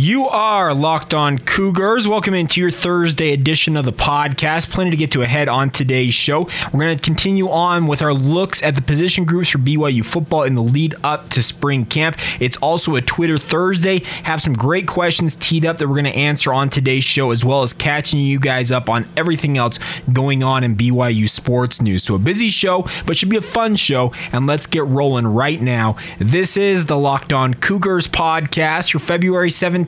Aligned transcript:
You 0.00 0.28
are 0.28 0.74
locked 0.74 1.12
on 1.12 1.40
Cougars. 1.40 2.06
Welcome 2.06 2.32
into 2.32 2.60
your 2.60 2.70
Thursday 2.70 3.32
edition 3.32 3.76
of 3.76 3.84
the 3.84 3.92
podcast. 3.92 4.70
Plenty 4.70 4.92
to 4.92 4.96
get 4.96 5.10
to 5.10 5.22
ahead 5.22 5.48
on 5.48 5.70
today's 5.70 6.14
show. 6.14 6.48
We're 6.72 6.84
going 6.84 6.96
to 6.96 7.02
continue 7.02 7.50
on 7.50 7.88
with 7.88 8.00
our 8.00 8.14
looks 8.14 8.62
at 8.62 8.76
the 8.76 8.80
position 8.80 9.24
groups 9.24 9.48
for 9.48 9.58
BYU 9.58 10.04
football 10.04 10.44
in 10.44 10.54
the 10.54 10.62
lead 10.62 10.94
up 11.02 11.30
to 11.30 11.42
spring 11.42 11.84
camp. 11.84 12.16
It's 12.38 12.56
also 12.58 12.94
a 12.94 13.02
Twitter 13.02 13.38
Thursday. 13.38 14.04
Have 14.22 14.40
some 14.40 14.52
great 14.52 14.86
questions 14.86 15.34
teed 15.34 15.66
up 15.66 15.78
that 15.78 15.88
we're 15.88 15.96
going 15.96 16.04
to 16.04 16.14
answer 16.14 16.52
on 16.52 16.70
today's 16.70 17.02
show, 17.02 17.32
as 17.32 17.44
well 17.44 17.64
as 17.64 17.72
catching 17.72 18.20
you 18.20 18.38
guys 18.38 18.70
up 18.70 18.88
on 18.88 19.08
everything 19.16 19.58
else 19.58 19.80
going 20.12 20.44
on 20.44 20.62
in 20.62 20.76
BYU 20.76 21.28
sports 21.28 21.82
news. 21.82 22.04
So, 22.04 22.14
a 22.14 22.20
busy 22.20 22.50
show, 22.50 22.86
but 23.04 23.16
should 23.16 23.30
be 23.30 23.36
a 23.36 23.40
fun 23.40 23.74
show. 23.74 24.12
And 24.30 24.46
let's 24.46 24.66
get 24.66 24.86
rolling 24.86 25.26
right 25.26 25.60
now. 25.60 25.96
This 26.20 26.56
is 26.56 26.84
the 26.84 26.96
Locked 26.96 27.32
On 27.32 27.52
Cougars 27.52 28.06
podcast 28.06 28.92
for 28.92 29.00
February 29.00 29.50
17th. 29.50 29.87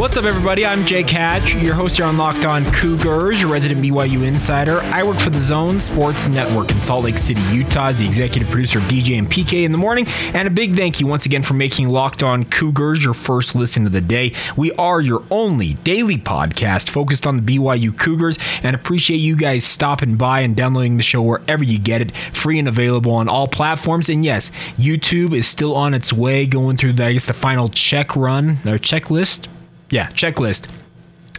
What's 0.00 0.16
up, 0.16 0.24
everybody? 0.24 0.64
I'm 0.64 0.86
Jake 0.86 1.10
Hatch, 1.10 1.54
your 1.56 1.74
host 1.74 1.98
here 1.98 2.06
on 2.06 2.16
Locked 2.16 2.46
On 2.46 2.64
Cougars, 2.72 3.42
your 3.42 3.50
resident 3.50 3.82
BYU 3.82 4.24
insider. 4.24 4.80
I 4.80 5.02
work 5.02 5.18
for 5.18 5.28
the 5.28 5.38
Zone 5.38 5.78
Sports 5.78 6.26
Network 6.26 6.70
in 6.70 6.80
Salt 6.80 7.04
Lake 7.04 7.18
City, 7.18 7.42
Utah, 7.52 7.88
as 7.88 7.98
the 7.98 8.06
executive 8.06 8.48
producer 8.48 8.78
of 8.78 8.84
DJ 8.84 9.18
and 9.18 9.30
PK 9.30 9.62
in 9.62 9.72
the 9.72 9.78
morning. 9.78 10.06
And 10.32 10.48
a 10.48 10.50
big 10.50 10.74
thank 10.74 11.00
you 11.00 11.06
once 11.06 11.26
again 11.26 11.42
for 11.42 11.52
making 11.52 11.88
Locked 11.88 12.22
On 12.22 12.46
Cougars 12.46 13.04
your 13.04 13.12
first 13.12 13.54
listen 13.54 13.84
of 13.84 13.92
the 13.92 14.00
day. 14.00 14.32
We 14.56 14.72
are 14.72 15.02
your 15.02 15.22
only 15.30 15.74
daily 15.74 16.16
podcast 16.16 16.88
focused 16.88 17.26
on 17.26 17.36
the 17.36 17.58
BYU 17.58 17.94
Cougars 17.94 18.38
and 18.62 18.74
appreciate 18.74 19.18
you 19.18 19.36
guys 19.36 19.64
stopping 19.64 20.16
by 20.16 20.40
and 20.40 20.56
downloading 20.56 20.96
the 20.96 21.02
show 21.02 21.20
wherever 21.20 21.62
you 21.62 21.78
get 21.78 22.00
it, 22.00 22.16
free 22.32 22.58
and 22.58 22.68
available 22.68 23.12
on 23.12 23.28
all 23.28 23.48
platforms. 23.48 24.08
And 24.08 24.24
yes, 24.24 24.50
YouTube 24.78 25.36
is 25.36 25.46
still 25.46 25.74
on 25.76 25.92
its 25.92 26.10
way, 26.10 26.46
going 26.46 26.78
through, 26.78 26.94
the, 26.94 27.04
I 27.04 27.12
guess, 27.12 27.26
the 27.26 27.34
final 27.34 27.68
check 27.68 28.16
run 28.16 28.60
or 28.64 28.78
checklist 28.78 29.46
yeah, 29.90 30.10
checklist 30.10 30.68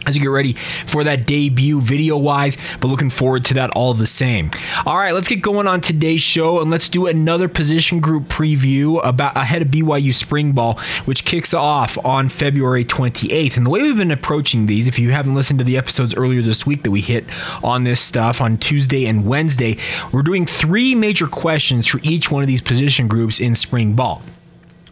as 0.06 0.16
you 0.16 0.22
get 0.22 0.28
ready 0.28 0.54
for 0.86 1.04
that 1.04 1.26
debut 1.26 1.80
video 1.80 2.16
wise, 2.16 2.56
but 2.80 2.88
looking 2.88 3.10
forward 3.10 3.44
to 3.44 3.54
that 3.54 3.70
all 3.70 3.94
the 3.94 4.06
same. 4.06 4.50
All 4.84 4.96
right, 4.96 5.14
let's 5.14 5.28
get 5.28 5.42
going 5.42 5.68
on 5.68 5.80
today's 5.80 6.22
show 6.22 6.60
and 6.60 6.70
let's 6.70 6.88
do 6.88 7.06
another 7.06 7.48
position 7.48 8.00
group 8.00 8.24
preview 8.24 9.04
about 9.04 9.36
ahead 9.36 9.62
of 9.62 9.68
BYU 9.68 10.12
spring 10.12 10.52
ball, 10.52 10.78
which 11.04 11.24
kicks 11.24 11.54
off 11.54 11.96
on 12.04 12.28
February 12.28 12.84
28th. 12.84 13.56
And 13.56 13.66
the 13.66 13.70
way 13.70 13.82
we've 13.82 13.96
been 13.96 14.10
approaching 14.10 14.66
these, 14.66 14.88
if 14.88 14.98
you 14.98 15.12
haven't 15.12 15.34
listened 15.34 15.58
to 15.60 15.64
the 15.64 15.78
episodes 15.78 16.14
earlier 16.14 16.42
this 16.42 16.66
week 16.66 16.82
that 16.82 16.90
we 16.90 17.00
hit 17.00 17.24
on 17.62 17.84
this 17.84 18.00
stuff 18.00 18.40
on 18.40 18.58
Tuesday 18.58 19.06
and 19.06 19.26
Wednesday, 19.26 19.76
we're 20.10 20.22
doing 20.22 20.46
three 20.46 20.94
major 20.94 21.28
questions 21.28 21.86
for 21.86 22.00
each 22.02 22.30
one 22.30 22.42
of 22.42 22.48
these 22.48 22.60
position 22.60 23.06
groups 23.06 23.38
in 23.38 23.54
spring 23.54 23.94
ball. 23.94 24.22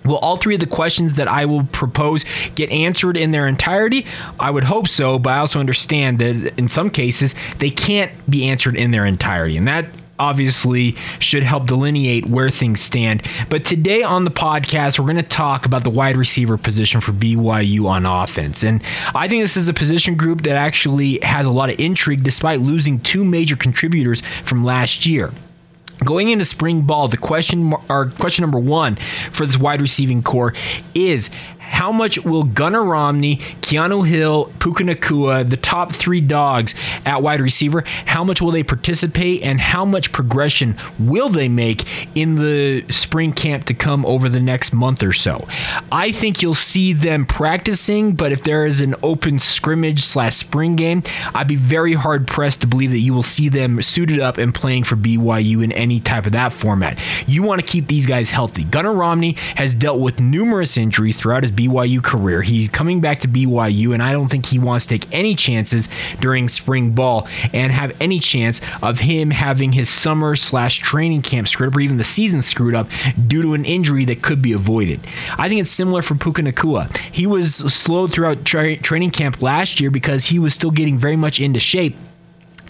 Will 0.04 0.18
all 0.18 0.36
three 0.36 0.54
of 0.54 0.60
the 0.60 0.66
questions 0.66 1.14
that 1.14 1.28
I 1.28 1.44
will 1.44 1.64
propose 1.64 2.24
get 2.54 2.70
answered 2.70 3.16
in 3.16 3.30
their 3.30 3.46
entirety? 3.46 4.06
I 4.38 4.50
would 4.50 4.64
hope 4.64 4.88
so, 4.88 5.18
but 5.18 5.32
I 5.32 5.38
also 5.38 5.60
understand 5.60 6.18
that 6.18 6.58
in 6.58 6.68
some 6.68 6.90
cases 6.90 7.34
they 7.58 7.70
can't 7.70 8.12
be 8.30 8.48
answered 8.48 8.76
in 8.76 8.90
their 8.90 9.04
entirety. 9.04 9.56
And 9.56 9.68
that 9.68 9.86
obviously 10.20 10.94
should 11.18 11.42
help 11.42 11.66
delineate 11.66 12.26
where 12.26 12.50
things 12.50 12.80
stand. 12.80 13.22
But 13.48 13.64
today 13.64 14.02
on 14.02 14.24
the 14.24 14.30
podcast, 14.30 14.98
we're 14.98 15.06
going 15.06 15.16
to 15.16 15.22
talk 15.22 15.64
about 15.66 15.82
the 15.82 15.90
wide 15.90 16.16
receiver 16.16 16.58
position 16.58 17.00
for 17.00 17.12
BYU 17.12 17.86
on 17.86 18.06
offense. 18.06 18.62
And 18.62 18.82
I 19.14 19.26
think 19.26 19.42
this 19.42 19.56
is 19.56 19.68
a 19.68 19.74
position 19.74 20.16
group 20.16 20.42
that 20.42 20.56
actually 20.56 21.18
has 21.22 21.46
a 21.46 21.50
lot 21.50 21.70
of 21.70 21.80
intrigue 21.80 22.22
despite 22.22 22.60
losing 22.60 23.00
two 23.00 23.24
major 23.24 23.56
contributors 23.56 24.22
from 24.44 24.62
last 24.62 25.06
year. 25.06 25.32
Going 26.04 26.30
into 26.30 26.44
spring 26.44 26.82
ball, 26.82 27.08
the 27.08 27.16
question 27.16 27.74
or 27.88 28.06
question 28.06 28.42
number 28.42 28.58
one 28.58 28.96
for 29.30 29.44
this 29.46 29.58
wide 29.58 29.80
receiving 29.82 30.22
corps 30.22 30.54
is 30.94 31.30
how 31.70 31.92
much 31.92 32.18
will 32.24 32.42
Gunnar 32.42 32.84
Romney, 32.84 33.36
Keanu 33.62 34.06
Hill, 34.06 34.52
Puka 34.58 34.82
Nacua, 34.82 35.48
the 35.48 35.56
top 35.56 35.94
three 35.94 36.20
dogs 36.20 36.74
at 37.06 37.22
wide 37.22 37.40
receiver, 37.40 37.84
how 38.06 38.24
much 38.24 38.42
will 38.42 38.50
they 38.50 38.64
participate 38.64 39.42
and 39.42 39.60
how 39.60 39.84
much 39.84 40.10
progression 40.12 40.76
will 40.98 41.28
they 41.28 41.48
make 41.48 41.86
in 42.16 42.34
the 42.34 42.84
spring 42.90 43.32
camp 43.32 43.64
to 43.64 43.72
come 43.72 44.04
over 44.04 44.28
the 44.28 44.40
next 44.40 44.72
month 44.72 45.02
or 45.02 45.12
so? 45.12 45.46
I 45.92 46.10
think 46.10 46.42
you'll 46.42 46.54
see 46.54 46.92
them 46.92 47.24
practicing, 47.24 48.14
but 48.14 48.32
if 48.32 48.42
there 48.42 48.66
is 48.66 48.80
an 48.80 48.96
open 49.02 49.38
scrimmage 49.38 50.02
slash 50.02 50.36
spring 50.36 50.74
game, 50.74 51.04
I'd 51.34 51.48
be 51.48 51.56
very 51.56 51.94
hard 51.94 52.26
pressed 52.26 52.60
to 52.62 52.66
believe 52.66 52.90
that 52.90 52.98
you 52.98 53.14
will 53.14 53.22
see 53.22 53.48
them 53.48 53.80
suited 53.80 54.18
up 54.18 54.38
and 54.38 54.52
playing 54.52 54.84
for 54.84 54.96
BYU 54.96 55.62
in 55.62 55.70
any 55.72 56.00
type 56.00 56.26
of 56.26 56.32
that 56.32 56.52
format. 56.52 56.98
You 57.28 57.44
want 57.44 57.60
to 57.60 57.66
keep 57.66 57.86
these 57.86 58.06
guys 58.06 58.32
healthy. 58.32 58.64
Gunnar 58.64 58.92
Romney 58.92 59.36
has 59.54 59.72
dealt 59.72 60.00
with 60.00 60.18
numerous 60.18 60.76
injuries 60.76 61.16
throughout 61.16 61.44
his 61.44 61.52
BYU 61.68 62.02
career. 62.02 62.42
He's 62.42 62.68
coming 62.68 63.00
back 63.00 63.20
to 63.20 63.28
BYU, 63.28 63.92
and 63.92 64.02
I 64.02 64.12
don't 64.12 64.28
think 64.28 64.46
he 64.46 64.58
wants 64.58 64.86
to 64.86 64.98
take 64.98 65.12
any 65.12 65.34
chances 65.34 65.88
during 66.20 66.48
spring 66.48 66.92
ball 66.92 67.28
and 67.52 67.72
have 67.72 67.94
any 68.00 68.18
chance 68.18 68.60
of 68.82 69.00
him 69.00 69.30
having 69.30 69.72
his 69.72 69.88
summer 69.88 70.36
slash 70.36 70.78
training 70.78 71.22
camp 71.22 71.48
screwed 71.48 71.68
up 71.68 71.76
or 71.76 71.80
even 71.80 71.96
the 71.96 72.04
season 72.04 72.42
screwed 72.42 72.74
up 72.74 72.88
due 73.26 73.42
to 73.42 73.54
an 73.54 73.64
injury 73.64 74.04
that 74.06 74.22
could 74.22 74.42
be 74.42 74.52
avoided. 74.52 75.00
I 75.38 75.48
think 75.48 75.60
it's 75.60 75.70
similar 75.70 76.02
for 76.02 76.14
Puka 76.14 76.42
Nacua. 76.42 76.96
He 77.12 77.26
was 77.26 77.54
slowed 77.54 78.12
throughout 78.12 78.44
tra- 78.44 78.76
training 78.76 79.10
camp 79.10 79.42
last 79.42 79.80
year 79.80 79.90
because 79.90 80.26
he 80.26 80.38
was 80.38 80.54
still 80.54 80.70
getting 80.70 80.98
very 80.98 81.16
much 81.16 81.40
into 81.40 81.60
shape 81.60 81.96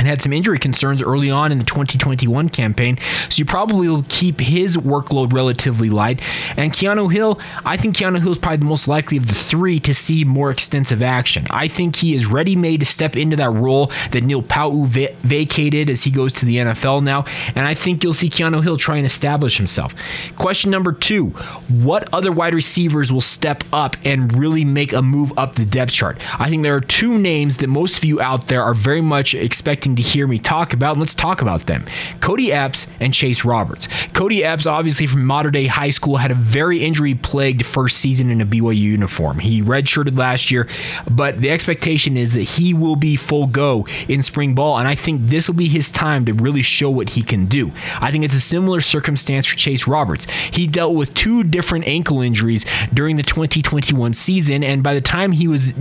and 0.00 0.09
had 0.09 0.22
some 0.22 0.33
injury 0.33 0.59
concerns 0.59 1.03
early 1.03 1.31
on 1.31 1.53
in 1.53 1.59
the 1.59 1.65
2021 1.65 2.49
campaign. 2.49 2.97
So 3.28 3.41
you 3.41 3.44
probably 3.44 3.87
will 3.87 4.06
keep 4.09 4.41
his 4.41 4.78
workload 4.78 5.34
relatively 5.34 5.91
light. 5.91 6.22
And 6.56 6.72
Keanu 6.72 7.12
Hill, 7.12 7.38
I 7.66 7.77
think 7.77 7.99
Keanu 7.99 8.19
Hill 8.19 8.33
is 8.33 8.39
probably 8.39 8.56
the 8.56 8.65
most 8.65 8.89
likely 8.89 9.19
of 9.19 9.28
the 9.28 9.34
three 9.34 9.78
to 9.81 9.93
see 9.93 10.25
more 10.25 10.50
extensive 10.50 11.03
action. 11.03 11.47
I 11.50 11.69
think 11.69 11.97
he 11.97 12.15
is 12.15 12.25
ready 12.25 12.56
made 12.56 12.81
to 12.81 12.87
step 12.87 13.15
into 13.15 13.37
that 13.37 13.50
role 13.50 13.93
that 14.12 14.25
Neil 14.25 14.43
Pau'u 14.43 14.87
va- 14.87 15.15
vacated 15.21 15.91
as 15.91 16.05
he 16.05 16.10
goes 16.10 16.33
to 16.33 16.47
the 16.47 16.56
NFL 16.56 17.03
now. 17.03 17.27
And 17.55 17.66
I 17.66 17.75
think 17.75 18.03
you'll 18.03 18.15
see 18.15 18.31
Keanu 18.31 18.62
Hill 18.62 18.78
try 18.78 18.97
and 18.97 19.05
establish 19.05 19.59
himself. 19.59 19.94
Question 20.37 20.71
number 20.71 20.93
two 20.93 21.27
What 21.69 22.09
other 22.15 22.33
wide 22.33 22.55
receivers 22.55 23.12
will 23.12 23.21
step 23.21 23.65
up 23.71 23.99
and 24.03 24.33
really 24.33 24.65
make 24.65 24.94
a 24.94 25.03
move 25.03 25.31
up 25.37 25.56
the 25.56 25.66
depth 25.66 25.93
chart? 25.93 26.16
I 26.41 26.49
think 26.49 26.62
there 26.62 26.75
are 26.75 26.81
two 26.81 27.19
names 27.19 27.59
that 27.59 27.69
most 27.69 27.99
of 27.99 28.05
you 28.06 28.19
out 28.22 28.47
there 28.47 28.62
are 28.62 28.72
very 28.72 29.03
much 29.03 29.34
expecting 29.34 29.90
to 29.97 30.03
hear 30.03 30.27
me 30.27 30.39
talk 30.39 30.73
about. 30.73 30.93
And 30.93 31.01
let's 31.01 31.15
talk 31.15 31.43
about 31.43 31.67
them. 31.67 31.84
Cody 32.21 32.53
Epps 32.53 32.87
and 32.99 33.12
Chase 33.15 33.45
Roberts. 33.45 33.89
Cody 34.12 34.45
Epps, 34.45 34.67
obviously 34.67 35.06
from 35.06 35.25
modern 35.25 35.53
day 35.53 35.67
High 35.67 35.91
School, 35.91 36.17
had 36.17 36.31
a 36.31 36.34
very 36.34 36.83
injury 36.83 37.15
plagued 37.15 37.65
first 37.65 37.99
season 37.99 38.31
in 38.31 38.41
a 38.41 38.47
BYU 38.47 38.77
uniform. 38.77 39.39
He 39.39 39.62
redshirted 39.62 40.17
last 40.17 40.51
year, 40.51 40.69
but 41.11 41.41
the 41.41 41.51
expectation 41.51 42.17
is 42.17 42.33
that 42.34 42.43
he 42.43 42.75
will 42.75 42.97
be 42.97 43.17
full 43.17 43.47
go 43.47 43.87
in 44.09 44.23
spring 44.23 44.55
ball. 44.55 44.78
And 44.78 44.89
I 44.89 44.95
think 44.95 45.28
this 45.28 45.49
will 45.49 45.56
be 45.56 45.69
his 45.69 45.91
time 45.91 46.25
to 46.27 46.33
really 46.33 46.62
show 46.62 46.91
what 46.91 47.11
he 47.11 47.22
can 47.22 47.47
do. 47.47 47.72
I 48.01 48.11
think 48.11 48.25
it's 48.25 48.34
a 48.34 48.41
similar 48.41 48.81
circumstance 48.81 49.47
for 49.47 49.57
Chase 49.57 49.87
Roberts. 49.87 50.27
He 50.53 50.67
dealt 50.67 50.95
with 50.95 51.15
two 51.15 51.43
different 51.43 51.87
ankle 51.87 52.21
injuries 52.21 52.65
during 52.93 53.17
the 53.17 53.22
2021 53.22 54.15
season, 54.15 54.65
and 54.65 54.83
by 54.83 54.95
the 54.95 55.01
time 55.01 55.33
he 55.33 55.49
was 55.49 55.72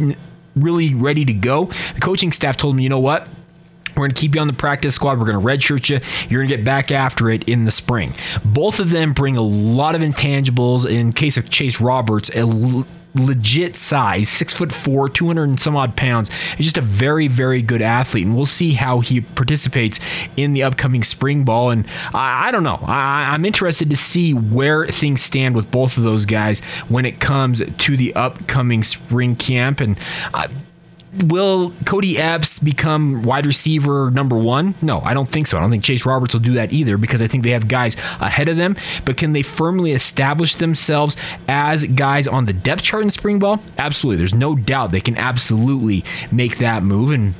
really 0.55 0.93
ready 0.93 1.25
to 1.25 1.33
go, 1.33 1.65
the 1.95 2.01
coaching 2.01 2.31
staff 2.31 2.57
told 2.57 2.75
him, 2.75 2.79
you 2.79 2.89
know 2.89 2.99
what? 2.99 3.27
We're 3.99 4.05
going 4.05 4.15
to 4.15 4.21
keep 4.21 4.35
you 4.35 4.41
on 4.41 4.47
the 4.47 4.53
practice 4.53 4.95
squad. 4.95 5.19
We're 5.19 5.25
going 5.25 5.39
to 5.39 5.45
redshirt 5.45 5.89
you. 5.89 5.99
You're 6.29 6.41
going 6.41 6.49
to 6.49 6.55
get 6.55 6.65
back 6.65 6.89
after 6.89 7.29
it 7.29 7.47
in 7.49 7.65
the 7.65 7.71
spring. 7.71 8.13
Both 8.45 8.79
of 8.79 8.91
them 8.91 9.11
bring 9.11 9.35
a 9.35 9.41
lot 9.41 9.93
of 9.93 10.01
intangibles. 10.01 10.89
In 10.89 11.11
case 11.11 11.35
of 11.35 11.49
Chase 11.49 11.81
Roberts, 11.81 12.31
a 12.33 12.85
legit 13.15 13.75
size, 13.75 14.29
six 14.29 14.53
foot 14.53 14.71
four, 14.71 15.09
200 15.09 15.43
and 15.43 15.59
some 15.59 15.75
odd 15.75 15.95
pounds. 15.95 16.29
He's 16.55 16.67
just 16.67 16.77
a 16.77 16.81
very, 16.81 17.27
very 17.27 17.61
good 17.61 17.81
athlete. 17.81 18.25
And 18.25 18.35
we'll 18.35 18.45
see 18.45 18.73
how 18.73 18.99
he 18.99 19.21
participates 19.21 19.99
in 20.37 20.53
the 20.53 20.63
upcoming 20.63 21.03
spring 21.03 21.43
ball. 21.43 21.71
And 21.71 21.87
I, 22.13 22.47
I 22.47 22.51
don't 22.51 22.63
know. 22.63 22.79
I, 22.83 23.33
am 23.35 23.45
interested 23.45 23.89
to 23.89 23.95
see 23.95 24.33
where 24.33 24.87
things 24.87 25.21
stand 25.21 25.55
with 25.55 25.71
both 25.71 25.97
of 25.97 26.03
those 26.03 26.25
guys 26.25 26.61
when 26.87 27.05
it 27.05 27.19
comes 27.19 27.61
to 27.65 27.97
the 27.97 28.13
upcoming 28.15 28.83
spring 28.83 29.35
camp. 29.35 29.81
And 29.81 29.97
I, 30.33 30.47
will 31.13 31.73
Cody 31.85 32.17
Epps 32.17 32.59
become 32.59 33.23
wide 33.23 33.45
receiver 33.45 34.11
number 34.11 34.37
one? 34.37 34.75
No, 34.81 35.01
I 35.01 35.13
don't 35.13 35.29
think 35.29 35.47
so. 35.47 35.57
I 35.57 35.61
don't 35.61 35.71
think 35.71 35.83
Chase 35.83 36.05
Roberts 36.05 36.33
will 36.33 36.41
do 36.41 36.53
that 36.53 36.71
either 36.71 36.97
because 36.97 37.21
I 37.21 37.27
think 37.27 37.43
they 37.43 37.51
have 37.51 37.67
guys 37.67 37.95
ahead 38.19 38.49
of 38.49 38.57
them. 38.57 38.75
But 39.05 39.17
can 39.17 39.33
they 39.33 39.41
firmly 39.41 39.91
establish 39.91 40.55
themselves 40.55 41.17
as 41.47 41.85
guys 41.85 42.27
on 42.27 42.45
the 42.45 42.53
depth 42.53 42.83
chart 42.83 43.03
in 43.03 43.09
spring 43.09 43.39
ball? 43.39 43.61
Absolutely. 43.77 44.17
There's 44.17 44.33
no 44.33 44.55
doubt 44.55 44.91
they 44.91 45.01
can 45.01 45.17
absolutely 45.17 46.03
make 46.31 46.57
that 46.59 46.83
move. 46.83 47.11
And 47.11 47.33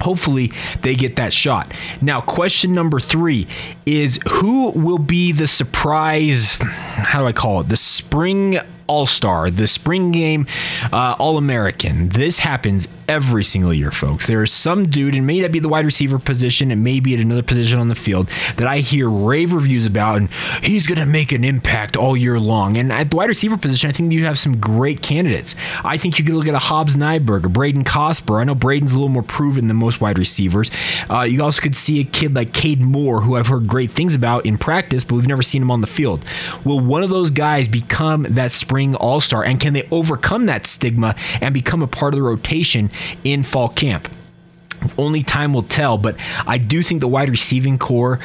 hopefully 0.00 0.52
they 0.82 0.94
get 0.94 1.16
that 1.16 1.32
shot. 1.32 1.72
Now, 2.00 2.20
question 2.20 2.74
number 2.74 3.00
three 3.00 3.46
is 3.86 4.18
who 4.28 4.70
will 4.70 4.98
be 4.98 5.32
the 5.32 5.46
surprise? 5.46 6.58
How 6.60 7.20
do 7.20 7.26
I 7.26 7.32
call 7.32 7.60
it? 7.60 7.68
The 7.68 7.76
spring 7.76 8.58
All 8.86 9.06
Star, 9.06 9.50
the 9.50 9.66
spring 9.66 10.12
game 10.12 10.46
uh, 10.92 11.16
All 11.18 11.38
American. 11.38 12.10
This 12.10 12.38
happens 12.38 12.88
every 13.08 13.44
single 13.44 13.74
year, 13.74 13.90
folks. 13.90 14.26
There 14.26 14.42
is 14.42 14.52
some 14.52 14.88
dude, 14.88 15.14
and 15.14 15.26
may 15.26 15.40
that 15.40 15.52
be 15.52 15.58
the 15.58 15.68
wide 15.68 15.84
receiver 15.84 16.18
position, 16.18 16.70
and 16.70 16.82
maybe 16.82 17.14
at 17.14 17.20
another 17.20 17.42
position 17.42 17.78
on 17.78 17.88
the 17.88 17.94
field, 17.94 18.28
that 18.56 18.66
I 18.66 18.78
hear 18.78 19.08
rave 19.08 19.52
reviews 19.52 19.86
about, 19.86 20.16
and 20.16 20.30
he's 20.62 20.86
going 20.86 20.98
to 20.98 21.06
make 21.06 21.32
an 21.32 21.44
impact 21.44 21.96
all 21.96 22.16
year 22.16 22.38
long. 22.38 22.76
And 22.76 22.92
at 22.92 23.10
the 23.10 23.16
wide 23.16 23.28
receiver 23.28 23.56
position, 23.56 23.90
I 23.90 23.92
think 23.92 24.12
you 24.12 24.24
have 24.24 24.38
some 24.38 24.58
great 24.58 25.02
candidates. 25.02 25.54
I 25.84 25.98
think 25.98 26.18
you 26.18 26.24
could 26.24 26.34
look 26.34 26.48
at 26.48 26.54
a 26.54 26.58
Hobbs 26.58 26.96
Nyberg, 26.96 27.44
a 27.44 27.48
Braden 27.48 27.84
Cosper. 27.84 28.40
I 28.40 28.44
know 28.44 28.54
Braden's 28.54 28.92
a 28.92 28.96
little 28.96 29.08
more 29.08 29.22
proven 29.22 29.68
than 29.68 29.76
most 29.76 30.00
wide 30.00 30.18
receivers. 30.18 30.70
Uh, 31.10 31.22
you 31.22 31.42
also 31.42 31.60
could 31.60 31.76
see 31.76 32.00
a 32.00 32.04
kid 32.04 32.34
like 32.34 32.52
Cade 32.52 32.80
Moore, 32.80 33.22
who 33.22 33.36
I've 33.36 33.48
heard 33.48 33.66
great 33.66 33.90
things 33.90 34.14
about 34.14 34.46
in 34.46 34.58
practice, 34.58 35.04
but 35.04 35.16
we've 35.16 35.26
never 35.28 35.42
seen 35.42 35.62
him 35.62 35.70
on 35.70 35.80
the 35.80 35.86
field. 35.86 36.24
Will 36.64 36.80
one 36.80 37.02
of 37.02 37.10
those 37.10 37.30
guys 37.30 37.68
become 37.68 38.22
that 38.30 38.52
spring 38.52 38.71
all 38.96 39.20
star? 39.20 39.44
And 39.44 39.60
can 39.60 39.72
they 39.72 39.88
overcome 39.90 40.46
that 40.46 40.66
stigma 40.66 41.14
and 41.40 41.52
become 41.52 41.82
a 41.82 41.86
part 41.86 42.14
of 42.14 42.18
the 42.18 42.22
rotation 42.22 42.90
in 43.24 43.42
fall 43.42 43.68
camp? 43.68 44.08
Only 44.98 45.22
time 45.22 45.54
will 45.54 45.62
tell, 45.62 45.96
but 45.98 46.16
I 46.46 46.58
do 46.58 46.82
think 46.82 47.00
the 47.00 47.08
wide 47.08 47.28
receiving 47.28 47.78
corps 47.78 48.18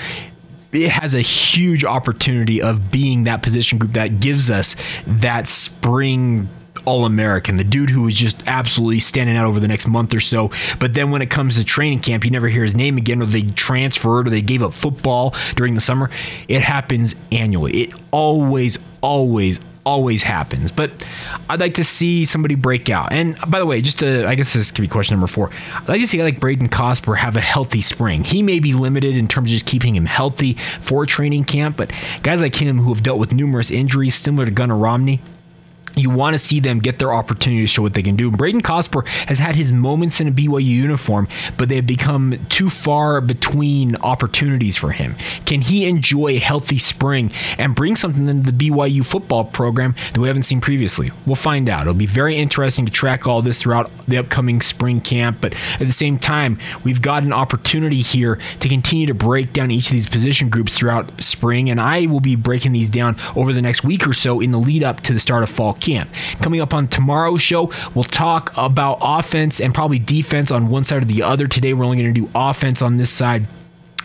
it 0.74 0.90
has 0.90 1.14
a 1.16 1.22
huge 1.22 1.86
opportunity 1.86 2.62
of 2.62 2.92
being 2.92 3.24
that 3.24 3.42
position 3.42 3.78
group 3.78 3.94
that 3.94 4.20
gives 4.20 4.52
us 4.52 4.76
that 5.06 5.48
spring 5.48 6.50
all 6.88 7.06
American, 7.06 7.58
the 7.58 7.64
dude 7.66 7.90
who 7.90 8.04
was 8.04 8.14
just 8.14 8.42
absolutely 8.48 9.00
standing 9.02 9.36
out 9.36 9.46
over 9.46 9.60
the 9.60 9.68
next 9.68 9.88
month 9.88 10.16
or 10.16 10.22
so. 10.22 10.52
But 10.80 10.94
then 10.94 11.12
when 11.12 11.22
it 11.22 11.30
comes 11.30 11.58
to 11.58 11.66
training 11.66 12.00
camp, 12.00 12.24
you 12.24 12.32
never 12.32 12.48
hear 12.48 12.64
his 12.64 12.76
name 12.76 12.98
again, 12.98 13.22
or 13.22 13.26
they 13.26 13.44
transferred, 13.44 14.28
or 14.28 14.30
they 14.30 14.42
gave 14.42 14.64
up 14.64 14.74
football 14.74 15.36
during 15.56 15.74
the 15.74 15.82
summer. 15.82 16.10
It 16.48 16.62
happens 16.62 17.14
annually. 17.30 17.84
It 17.84 17.94
always, 18.12 18.80
always, 19.02 19.60
always 19.88 20.22
happens. 20.22 20.69
But 20.69 20.92
I'd 21.50 21.62
like 21.62 21.75
to 21.75 21.84
see 21.84 22.25
somebody 22.25 22.56
break 22.56 22.89
out. 22.89 23.13
And 23.13 23.38
by 23.48 23.60
the 23.60 23.66
way, 23.66 23.81
just 23.81 24.00
to, 24.00 24.28
I 24.28 24.36
guess 24.36 24.54
this 24.54 24.69
could 24.69 24.81
be 24.81 24.88
question 24.89 25.16
number 25.16 25.28
four. 25.28 25.50
I'd 25.74 25.88
like 25.88 26.01
to 26.01 26.07
see 26.07 26.22
like 26.22 26.42
Braden 26.42 26.68
Cosper 26.68 27.16
have 27.16 27.38
a 27.38 27.42
healthy 27.42 27.80
spring. 27.80 28.25
He 28.25 28.44
may 28.44 28.60
be 28.60 28.74
limited 28.74 29.16
in 29.16 29.30
terms 29.30 29.50
of 29.50 29.54
just 29.54 29.66
keeping 29.66 29.95
him 29.95 30.06
healthy 30.06 30.57
for 30.81 31.06
training 31.06 31.45
camp, 31.45 31.78
but 31.78 31.94
guys 32.22 32.42
like 32.42 32.56
him 32.56 32.80
who 32.80 32.94
have 32.94 33.01
dealt 33.01 33.18
with 33.18 33.31
numerous 33.31 33.72
injuries, 33.72 34.13
similar 34.13 34.44
to 34.44 34.51
Gunnar 34.51 34.75
Romney, 34.75 35.22
you 35.98 36.10
want 36.10 36.34
to 36.34 36.40
see 36.40 36.60
them 36.60 36.80
get 36.80 37.00
their 37.00 37.14
opportunity 37.14 37.62
to 37.62 37.68
show 37.68 37.82
what 37.82 37.94
they 37.94 38.04
can 38.04 38.16
do. 38.16 38.32
Braden 38.32 38.62
Cosper 38.62 39.08
has 39.28 39.40
had 39.40 39.56
his 39.56 39.72
moments 39.72 40.22
in 40.22 40.28
a 40.28 40.32
BYU 40.32 40.66
uniform, 40.66 41.28
but 41.58 41.70
they've 41.70 41.86
become 41.86 42.46
too 42.50 42.70
far 42.70 43.20
between 43.22 43.96
opportunities 43.98 44.78
for 44.78 44.92
him. 44.92 45.16
Can 45.46 45.62
he 45.62 45.88
enjoy 45.88 46.28
a 46.30 46.40
healthy 46.40 46.78
spring 46.78 47.32
and 47.58 47.76
bring 47.76 47.96
something 47.96 48.28
into 48.28 48.52
the 48.52 48.70
BYU 48.70 49.06
football 49.06 49.46
program 49.46 49.96
that 50.14 50.20
we 50.20 50.28
haven't 50.28 50.44
seen 50.44 50.62
previously? 50.62 51.12
We'll 51.26 51.36
find 51.36 51.68
out. 51.70 51.82
It'll 51.82 51.94
be 51.94 52.06
very 52.06 52.38
interesting 52.38 52.86
to 52.86 52.92
track 52.92 53.28
all 53.28 53.42
this 53.42 53.58
throughout 53.58 53.90
the 54.08 54.18
upcoming 54.18 54.62
spring 54.62 55.02
camp, 55.02 55.40
but 55.42 55.54
at 55.80 55.88
the 55.88 55.92
same 55.92 56.20
time, 56.20 56.60
we've 56.84 57.02
got 57.02 57.24
an 57.24 57.34
opportunity 57.34 58.02
here 58.02 58.38
to 58.60 58.70
continue 58.70 59.08
to 59.08 59.14
break 59.14 59.54
down 59.54 59.72
each 59.72 59.88
of 59.88 59.94
these 59.94 60.08
position 60.08 60.50
groups 60.50 60.74
throughout 60.74 61.24
spring, 61.24 61.70
and 61.70 61.82
I 61.82 62.06
will 62.06 62.20
be 62.20 62.36
breaking 62.36 62.74
these 62.74 62.90
down 62.90 63.18
over 63.36 63.52
the 63.52 63.62
next 63.62 63.84
week 63.84 64.08
or 64.08 64.14
so 64.14 64.40
in 64.40 64.52
the 64.52 64.60
lead 64.60 64.84
up 64.84 65.02
to 65.02 65.14
the 65.14 65.20
start 65.20 65.44
of 65.44 65.50
fall 65.50 65.74
camp 65.74 65.87
camp. 65.88 66.10
Coming 66.42 66.62
up 66.62 66.74
on 66.74 66.88
tomorrow's 66.88 67.42
show, 67.42 67.72
we'll 67.95 68.04
talk 68.04 68.51
about 68.57 68.98
offense 69.01 69.60
and 69.60 69.74
probably 69.74 70.00
defense 70.00 70.51
on 70.51 70.68
one 70.69 70.84
side 70.84 71.01
or 71.01 71.06
the 71.06 71.24
other. 71.24 71.48
Today, 71.48 71.74
we're 71.74 71.86
only 71.86 71.98
going 71.98 72.13
to 72.13 72.22
do 72.22 72.30
offense 72.36 72.81
on 72.81 72.98
this 72.98 73.10
side. 73.10 73.48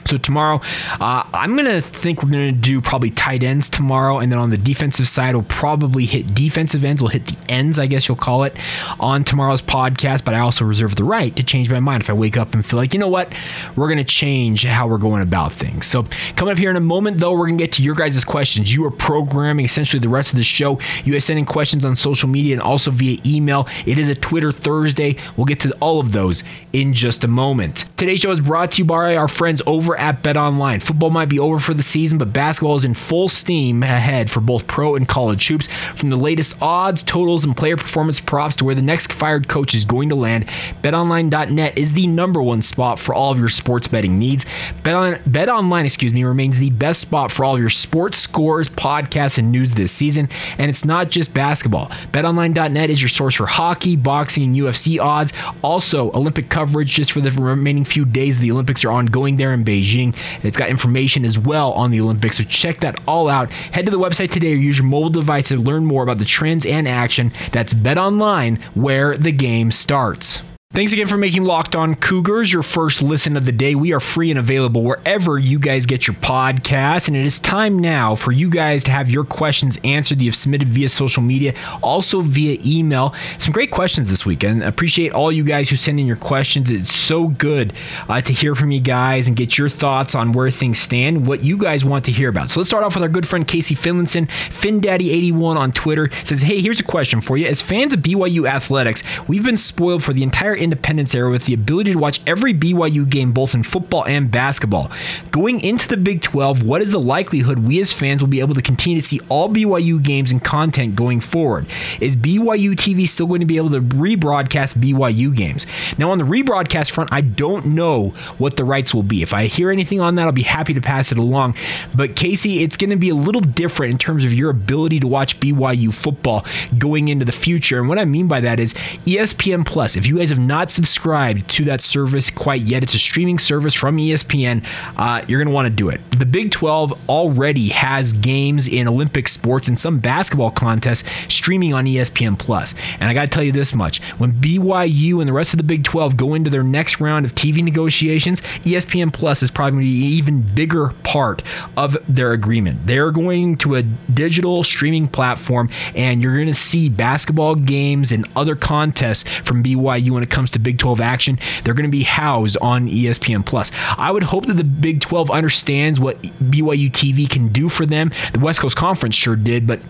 So 0.07 0.17
tomorrow, 0.19 0.61
uh, 1.01 1.25
I'm 1.33 1.57
gonna 1.57 1.81
think 1.81 2.23
we're 2.23 2.31
gonna 2.31 2.53
do 2.53 2.81
probably 2.81 3.11
tight 3.11 3.43
ends 3.43 3.69
tomorrow, 3.69 4.19
and 4.19 4.31
then 4.31 4.39
on 4.39 4.51
the 4.51 4.59
defensive 4.59 5.09
side, 5.09 5.35
we'll 5.35 5.45
probably 5.45 6.07
hit 6.07 6.35
defensive 6.35 6.85
ends. 6.85 7.01
We'll 7.01 7.11
hit 7.11 7.27
the 7.27 7.37
ends, 7.49 7.79
I 7.79 7.87
guess 7.87 8.09
you'll 8.09 8.17
call 8.17 8.45
it, 8.45 8.57
on 9.01 9.25
tomorrow's 9.25 9.63
podcast. 9.63 10.25
But 10.25 10.35
I 10.35 10.41
also 10.41 10.65
reserve 10.65 10.97
the 10.97 11.05
right 11.05 11.35
to 11.37 11.43
change 11.43 11.71
my 11.71 11.81
mind 11.81 12.03
if 12.03 12.11
I 12.11 12.15
wake 12.15 12.37
up 12.37 12.55
and 12.55 12.65
feel 12.65 12.79
like 12.79 12.93
you 12.93 12.99
know 12.99 13.09
what, 13.09 13.33
we're 13.77 13.89
gonna 13.89 14.05
change 14.05 14.65
how 14.65 14.87
we're 14.87 14.99
going 14.99 15.23
about 15.23 15.53
things. 15.53 15.87
So 15.87 16.05
coming 16.37 16.53
up 16.53 16.59
here 16.59 16.71
in 16.71 16.77
a 16.77 16.81
moment, 16.81 17.19
though, 17.19 17.33
we're 17.33 17.47
gonna 17.47 17.59
get 17.59 17.73
to 17.73 17.83
your 17.83 17.95
guys' 17.95 18.25
questions. 18.25 18.75
You 18.75 18.85
are 18.87 18.91
programming 18.91 19.65
essentially 19.65 20.01
the 20.01 20.09
rest 20.09 20.33
of 20.33 20.39
the 20.39 20.45
show. 20.45 20.79
You 21.05 21.13
guys 21.13 21.25
sending 21.25 21.45
questions 21.45 21.85
on 21.85 21.97
social 21.97 22.29
media 22.29 22.55
and 22.55 22.63
also 22.63 22.91
via 22.91 23.19
email. 23.25 23.69
It 23.87 23.99
is 23.99 24.09
a 24.09 24.15
Twitter 24.15 24.53
Thursday. 24.53 25.17
We'll 25.37 25.47
get 25.47 25.61
to 25.61 25.73
all 25.81 26.01
of 26.01 26.13
those 26.13 26.43
in 26.73 26.93
just 26.95 27.25
a 27.25 27.29
moment. 27.29 27.85
Today's 27.97 28.21
show 28.21 28.31
is 28.31 28.41
brought 28.41 28.73
to 28.73 28.79
you 28.79 28.85
by 28.85 29.17
our 29.17 29.29
friends 29.29 29.63
over 29.67 29.92
over 29.93 30.01
at 30.01 30.23
Bet 30.23 30.37
Online. 30.37 30.81
Football 30.81 31.11
might 31.11 31.29
be 31.29 31.39
over 31.39 31.59
for 31.59 31.75
the 31.75 31.83
season, 31.83 32.17
but 32.17 32.33
basketball 32.33 32.77
is 32.77 32.85
in 32.85 32.95
full 32.95 33.29
steam 33.29 33.83
ahead 33.83 34.31
for 34.31 34.41
both 34.41 34.67
pro 34.67 34.97
and 34.97 35.07
college 35.07 35.47
hoops. 35.47 35.69
From 35.95 36.09
the 36.11 36.17
latest 36.17 36.57
odds, 36.63 37.03
totals, 37.03 37.45
and 37.45 37.57
player 37.57 37.77
performance 37.77 38.21
props 38.21 38.57
to 38.57 38.65
where 38.65 38.75
the 38.75 38.83
next 38.83 39.13
fired 39.13 39.49
coach 39.49 39.75
is 39.75 39.85
going 39.85 40.09
to 40.09 40.15
land, 40.15 40.47
BetOnline.net 40.83 41.77
is 41.77 41.93
the 41.93 42.07
number 42.07 42.43
one 42.43 42.63
spot 42.63 42.99
for 42.99 43.15
all 43.15 43.33
of 43.33 43.39
your 43.39 43.49
sports 43.49 43.87
betting 43.87 44.19
needs. 44.19 44.47
Bet, 44.83 44.95
on, 44.95 45.19
Bet 45.27 45.49
Online, 45.49 45.85
excuse 45.85 46.15
me, 46.15 46.25
remains 46.25 46.59
the 46.59 46.71
best 46.71 47.01
spot 47.01 47.31
for 47.31 47.45
all 47.45 47.55
of 47.55 47.61
your 47.61 47.71
sports 47.71 48.17
scores, 48.17 48.69
podcasts, 48.69 49.37
and 49.37 49.53
news 49.53 49.75
this 49.75 49.93
season. 49.93 50.29
And 50.57 50.71
it's 50.71 50.85
not 50.85 51.11
just 51.11 51.35
basketball. 51.35 51.89
BetOnline.net 52.13 52.89
is 52.89 53.03
your 53.03 53.09
source 53.09 53.35
for 53.35 53.47
hockey, 53.47 53.97
boxing, 53.97 54.45
and 54.45 54.57
UFC 54.57 54.99
odds. 55.01 55.33
Also, 55.63 56.11
Olympic 56.13 56.49
coverage 56.49 56.89
just 56.89 57.13
for 57.13 57.21
the 57.21 57.31
remaining 57.31 57.85
few 57.85 58.05
days 58.05 58.39
the 58.39 58.51
Olympics 58.51 58.85
are 58.85 58.91
ongoing 58.91 59.37
there 59.37 59.53
in 59.53 59.65
Beijing. 59.65 59.82
Beijing. 59.83 60.17
It's 60.43 60.57
got 60.57 60.69
information 60.69 61.25
as 61.25 61.39
well 61.39 61.73
on 61.73 61.91
the 61.91 62.01
Olympics, 62.01 62.39
so 62.39 62.45
check 62.45 62.81
that 62.81 63.01
all 63.07 63.29
out. 63.29 63.51
Head 63.51 63.87
to 63.87 63.91
the 63.91 63.99
website 63.99 64.31
today 64.31 64.53
or 64.53 64.57
use 64.57 64.79
your 64.79 64.87
mobile 64.87 65.11
device 65.11 65.49
to 65.49 65.57
learn 65.57 65.85
more 65.85 66.03
about 66.03 66.19
the 66.19 66.25
trends 66.25 66.65
and 66.65 66.89
action. 66.89 67.33
That's 67.53 67.75
Bet 67.75 67.99
Online, 67.99 68.57
where 68.75 69.17
the 69.17 69.33
game 69.33 69.71
starts. 69.71 70.43
Thanks 70.73 70.95
again 70.95 71.07
for 71.07 71.19
making 71.19 71.45
Locked 71.45 71.77
On 71.77 71.95
Cougars 71.95 72.51
your 72.51 72.63
first 72.63 73.03
listen 73.03 73.37
of 73.37 73.45
the 73.45 73.53
day. 73.53 73.75
We 73.75 73.93
are 73.93 74.01
free 74.01 74.31
and 74.31 74.39
available 74.39 74.83
wherever 74.83 75.39
you 75.39 75.59
guys 75.59 75.85
get 75.85 76.07
your 76.07 76.17
podcasts. 76.17 77.09
And 77.09 77.15
it 77.15 77.27
is 77.27 77.39
time 77.39 77.79
now 77.79 78.15
for 78.15 78.33
you 78.33 78.49
guys 78.49 78.83
to 78.85 78.91
have 78.91 79.11
your 79.11 79.25
questions 79.25 79.79
answered. 79.85 80.23
You 80.23 80.31
have 80.31 80.35
submitted 80.35 80.69
via 80.69 80.89
social 80.89 81.23
media, 81.23 81.53
also 81.83 82.23
via 82.23 82.59
email. 82.65 83.15
Some 83.37 83.53
great 83.53 83.71
questions 83.71 84.09
this 84.09 84.25
weekend. 84.25 84.63
Appreciate 84.63 85.13
all 85.13 85.31
you 85.31 85.45
guys 85.45 85.69
who 85.69 85.77
send 85.77 86.01
in 86.01 86.07
your 86.07 86.17
questions. 86.17 86.71
It's 86.71 86.95
so 86.95 87.29
good 87.29 87.75
uh, 88.09 88.23
to 88.23 88.33
hear 88.33 88.55
from 88.55 88.71
you 88.71 88.81
guys 88.81 89.29
and 89.29 89.37
get 89.37 89.59
your 89.59 89.69
thoughts 89.69 90.15
on 90.15 90.33
where 90.33 90.51
things 90.51 90.79
stand, 90.79 91.27
what 91.27 91.45
you 91.45 91.59
guys 91.59 91.85
want 91.85 92.07
to 92.07 92.13
hear 92.13 92.31
about. 92.31 92.49
So 92.49 92.61
let's 92.61 92.71
start 92.71 92.83
off 92.83 92.95
with 92.95 93.03
our 93.03 93.11
good 93.11 93.29
friend 93.29 93.47
Casey 93.47 93.75
Finlinson. 93.75 94.27
FinDaddy81 94.27 95.55
on 95.55 95.73
Twitter 95.73 96.09
says, 96.25 96.41
Hey, 96.41 96.63
here's 96.63 96.81
a 96.81 96.83
question 96.83 97.21
for 97.21 97.37
you. 97.37 97.47
As 97.47 97.61
fans 97.61 97.93
of 97.93 98.01
BYU 98.01 98.49
athletics, 98.49 99.03
we've 99.29 99.45
been 99.45 99.59
spoiled 99.59 100.03
for 100.03 100.15
the 100.15 100.23
entire 100.23 100.62
independence 100.63 101.15
era 101.15 101.31
with 101.31 101.45
the 101.45 101.55
ability 101.55 101.93
to 101.93 101.99
watch 101.99 102.21
every 102.27 102.55
BYU 102.55 103.09
game 103.09 103.33
both 103.33 103.55
in 103.55 103.63
football 103.63 104.05
and 104.07 104.31
basketball. 104.31 104.91
Going 105.31 105.61
into 105.61 105.89
the 105.89 105.97
Big 105.97 106.23
12, 106.23 106.63
what 106.63 106.81
is 106.81 106.91
the 106.91 107.01
likelihood 107.01 107.61
we 107.61 107.81
as 107.81 107.93
fans 107.93 108.23
will 108.23 108.29
be 108.29 108.41
able 108.41 108.55
to 108.55 108.63
continue 108.63 109.01
to 109.01 109.07
see 109.07 109.21
all 109.29 109.49
BYU 109.49 110.03
games 110.03 110.31
and 110.31 110.43
content 110.43 110.97
going 110.97 111.21
forward? 111.21 111.67
Is 112.01 112.17
BYU 112.17 112.73
TV 112.73 113.09
still 113.09 113.27
going 113.27 113.41
to 113.41 113.47
be 113.47 113.57
able 113.57 113.71
to 113.71 113.81
rebroadcast 113.81 114.79
BYU 114.79 115.35
games? 115.35 115.67
Now, 115.99 116.11
on 116.11 116.19
the 116.19 116.25
rebroadcast 116.25 116.91
front, 116.91 117.13
I 117.13 117.21
don't 117.21 117.67
know 117.67 118.11
what 118.39 118.57
the 118.57 118.65
rights 118.65 118.95
will 118.95 119.03
be. 119.03 119.23
If 119.23 119.35
I 119.35 119.47
hear 119.47 119.71
anything 119.71 120.01
on 120.01 120.15
that, 120.15 120.27
I'll 120.27 120.33
be 120.33 120.43
happy 120.43 120.75
to 120.75 120.81
pass 120.81 121.13
it 121.13 121.19
along. 121.19 121.57
But 121.95 122.17
Casey, 122.17 122.63
it's 122.63 122.77
going 122.77 122.91
to 122.91 122.97
be 122.97 123.09
a 123.09 123.15
little 123.15 123.41
different 123.41 123.93
in 123.93 123.99
terms 123.99 124.25
of 124.25 124.33
your 124.33 124.51
ability 124.51 125.01
to 125.01 125.07
watch 125.07 125.41
BYU 125.41 125.93
football 125.93 126.45
going 126.79 127.09
into 127.09 127.25
the 127.25 127.33
future. 127.33 127.79
And 127.79 127.89
what 127.89 127.99
I 127.99 128.05
mean 128.05 128.29
by 128.29 128.41
that 128.41 128.61
is 128.61 128.75
ESPN 129.07 129.67
Plus. 129.67 129.97
If 129.97 130.07
you 130.07 130.19
guys 130.19 130.31
have 130.31 130.39
not 130.39 130.52
not 130.53 130.71
subscribed 130.71 131.49
to 131.49 131.65
that 131.65 131.81
service 131.81 132.31
quite 132.31 132.61
yet, 132.63 132.83
it's 132.83 132.95
a 132.95 132.99
streaming 132.99 133.39
service 133.39 133.73
from 133.73 133.97
ESPN. 133.97 134.63
Uh, 134.99 135.25
you're 135.27 135.39
going 135.39 135.49
to 135.49 135.55
want 135.55 135.65
to 135.65 135.71
do 135.71 135.89
it. 135.89 135.99
The 136.11 136.27
Big 136.27 136.51
12 136.51 137.09
already 137.09 137.71
has 137.71 138.13
games 138.13 138.69
in 138.69 138.87
Olympic 138.87 139.29
sports 139.29 139.67
and 139.67 139.79
some 139.79 139.99
basketball 139.99 140.51
contests 140.51 141.05
streaming 141.29 141.73
on 141.73 141.87
ESPN 141.87 142.39
Plus. 142.39 142.75
And 143.01 143.09
I 143.09 143.15
got 143.15 143.23
to 143.23 143.29
tell 143.29 143.43
you 143.43 143.53
this 143.53 143.75
much: 143.75 144.03
when 144.19 144.33
BYU 144.33 145.21
and 145.21 145.29
the 145.29 145.33
rest 145.33 145.55
of 145.55 145.57
the 145.57 145.65
Big 145.65 145.85
12 145.85 146.19
go 146.19 146.35
into 146.35 146.51
their 146.51 146.63
next 146.63 147.01
round 147.01 147.25
of 147.25 147.35
TV 147.35 147.65
negotiations, 147.65 148.43
ESPN 148.65 149.11
Plus 149.11 149.43
is 149.43 149.51
probably 149.51 149.79
an 149.79 149.87
even 149.87 150.43
bigger 150.43 150.91
part 151.03 151.43
of 151.79 151.97
their 152.07 152.33
agreement. 152.33 152.87
They're 152.87 153.11
going 153.11 153.57
to 153.59 153.77
a 153.77 153.83
digital 153.83 154.63
streaming 154.65 155.09
platform, 155.09 155.71
and 155.95 156.21
you're 156.21 156.35
going 156.35 156.47
to 156.47 156.55
see 156.55 156.91
basketball 156.91 157.55
games 157.55 158.13
and 158.13 158.27
other 158.37 158.55
contests 158.55 159.25
from 159.45 159.65
BYU 159.65 160.11
when 160.11 160.23
it 160.23 160.31
comes 160.33 160.51
to 160.53 160.59
Big 160.59 160.79
12 160.79 161.01
action, 161.01 161.39
they're 161.63 161.75
going 161.75 161.85
to 161.85 161.91
be 161.91 162.03
housed 162.03 162.57
on 162.61 162.89
ESPN 162.89 163.47
Plus. 163.47 163.71
I 163.97 164.11
would 164.11 164.25
hope 164.25 164.47
that 164.47 164.55
the 164.55 164.65
Big 164.65 165.01
12 165.01 165.31
understands 165.31 166.01
what 166.01 166.21
BYU 166.23 166.91
TV 166.91 167.29
can 167.29 167.49
do 167.49 167.69
for 167.69 167.87
them. 167.87 168.11
The 168.33 168.41
West 168.41 168.61
Coast 168.61 168.77
Conference 168.77 169.15
sure 169.15 169.37
did, 169.37 169.67
but 169.67 169.81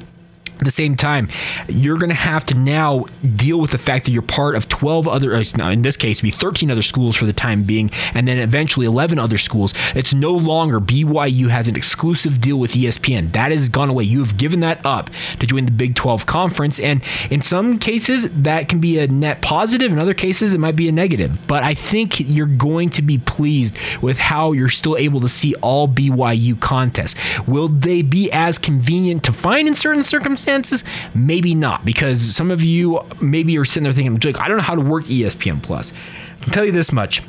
At 0.63 0.67
the 0.67 0.71
same 0.71 0.95
time, 0.95 1.29
you're 1.69 1.99
going 1.99 2.11
to 2.11 2.15
have 2.15 2.47
to 2.47 2.55
now 2.55 3.07
deal 3.35 3.59
with 3.59 3.73
the 3.73 3.79
fact 3.79 4.05
that 4.05 4.13
you're 4.13 4.23
part 4.23 4.55
of 4.55 4.69
12 4.69 5.09
other, 5.09 5.35
uh, 5.35 5.71
in 5.71 5.83
this 5.83 5.97
case, 5.97 6.21
be 6.21 6.31
13 6.31 6.71
other 6.71 6.83
schools 6.83 7.17
for 7.17 7.27
the 7.27 7.33
time 7.33 7.65
being, 7.65 7.91
and 8.15 8.29
then 8.29 8.39
eventually 8.39 8.87
11 8.87 9.19
other 9.19 9.39
schools. 9.39 9.75
It's 9.97 10.15
no 10.15 10.31
longer 10.31 10.79
BYU 10.79 11.49
has 11.49 11.67
an 11.67 11.75
exclusive 11.75 12.41
deal 12.41 12.59
with 12.59 12.75
ESPN. 12.75 13.33
That 13.33 13.51
has 13.51 13.69
gone 13.69 13.89
away. 13.89 14.05
You 14.05 14.21
have 14.21 14.37
given 14.37 14.61
that 14.61 14.87
up 14.87 15.11
to 15.41 15.49
join 15.49 15.65
the 15.65 15.73
Big 15.73 15.97
12 15.97 16.27
conference, 16.27 16.79
and 16.79 17.03
in 17.29 17.43
some 17.43 17.81
cases, 17.81 18.29
that 18.31 18.69
can 18.69 18.79
be 18.79 19.01
a 19.01 19.09
net 19.09 19.43
positive. 19.43 19.91
In 19.91 19.99
other 19.99 20.15
cases, 20.15 20.55
it 20.55 20.59
might 20.59 20.77
be 20.77 20.89
a 20.89 20.93
negative. 20.93 21.45
But 21.49 21.65
I 21.65 21.75
think 21.75 22.21
you're 22.21 22.47
going 22.47 22.91
to 22.91 23.03
be 23.03 23.19
pleased 23.19 23.77
with 24.01 24.19
how 24.19 24.53
you're 24.53 24.69
still 24.69 24.97
able 24.97 25.21
to 25.23 25.29
see 25.29 25.57
all 25.57 25.89
BYU 25.89 26.61
contests. 26.61 27.17
Will 27.49 27.67
they 27.67 28.03
be 28.03 28.31
as 28.31 28.61
convenient 28.61 29.25
to 29.25 29.33
find 29.33 29.67
in 29.67 29.75
certain 29.75 30.05
circumstances? 30.05 30.52
Circumstances, 30.53 30.85
maybe 31.15 31.55
not, 31.55 31.85
because 31.85 32.35
some 32.35 32.51
of 32.51 32.63
you 32.63 33.01
maybe 33.21 33.57
are 33.59 33.65
sitting 33.65 33.85
there 33.85 33.93
thinking, 33.93 34.19
Jake, 34.19 34.39
I 34.41 34.49
don't 34.49 34.59
know 34.59 34.63
how 34.63 34.75
to 34.75 34.81
work 34.81 35.05
ESPN 35.05 35.63
Plus. 35.63 35.93
I 36.41 36.45
can 36.45 36.53
tell 36.53 36.65
you 36.65 36.73
this 36.73 36.93
much 36.93 37.23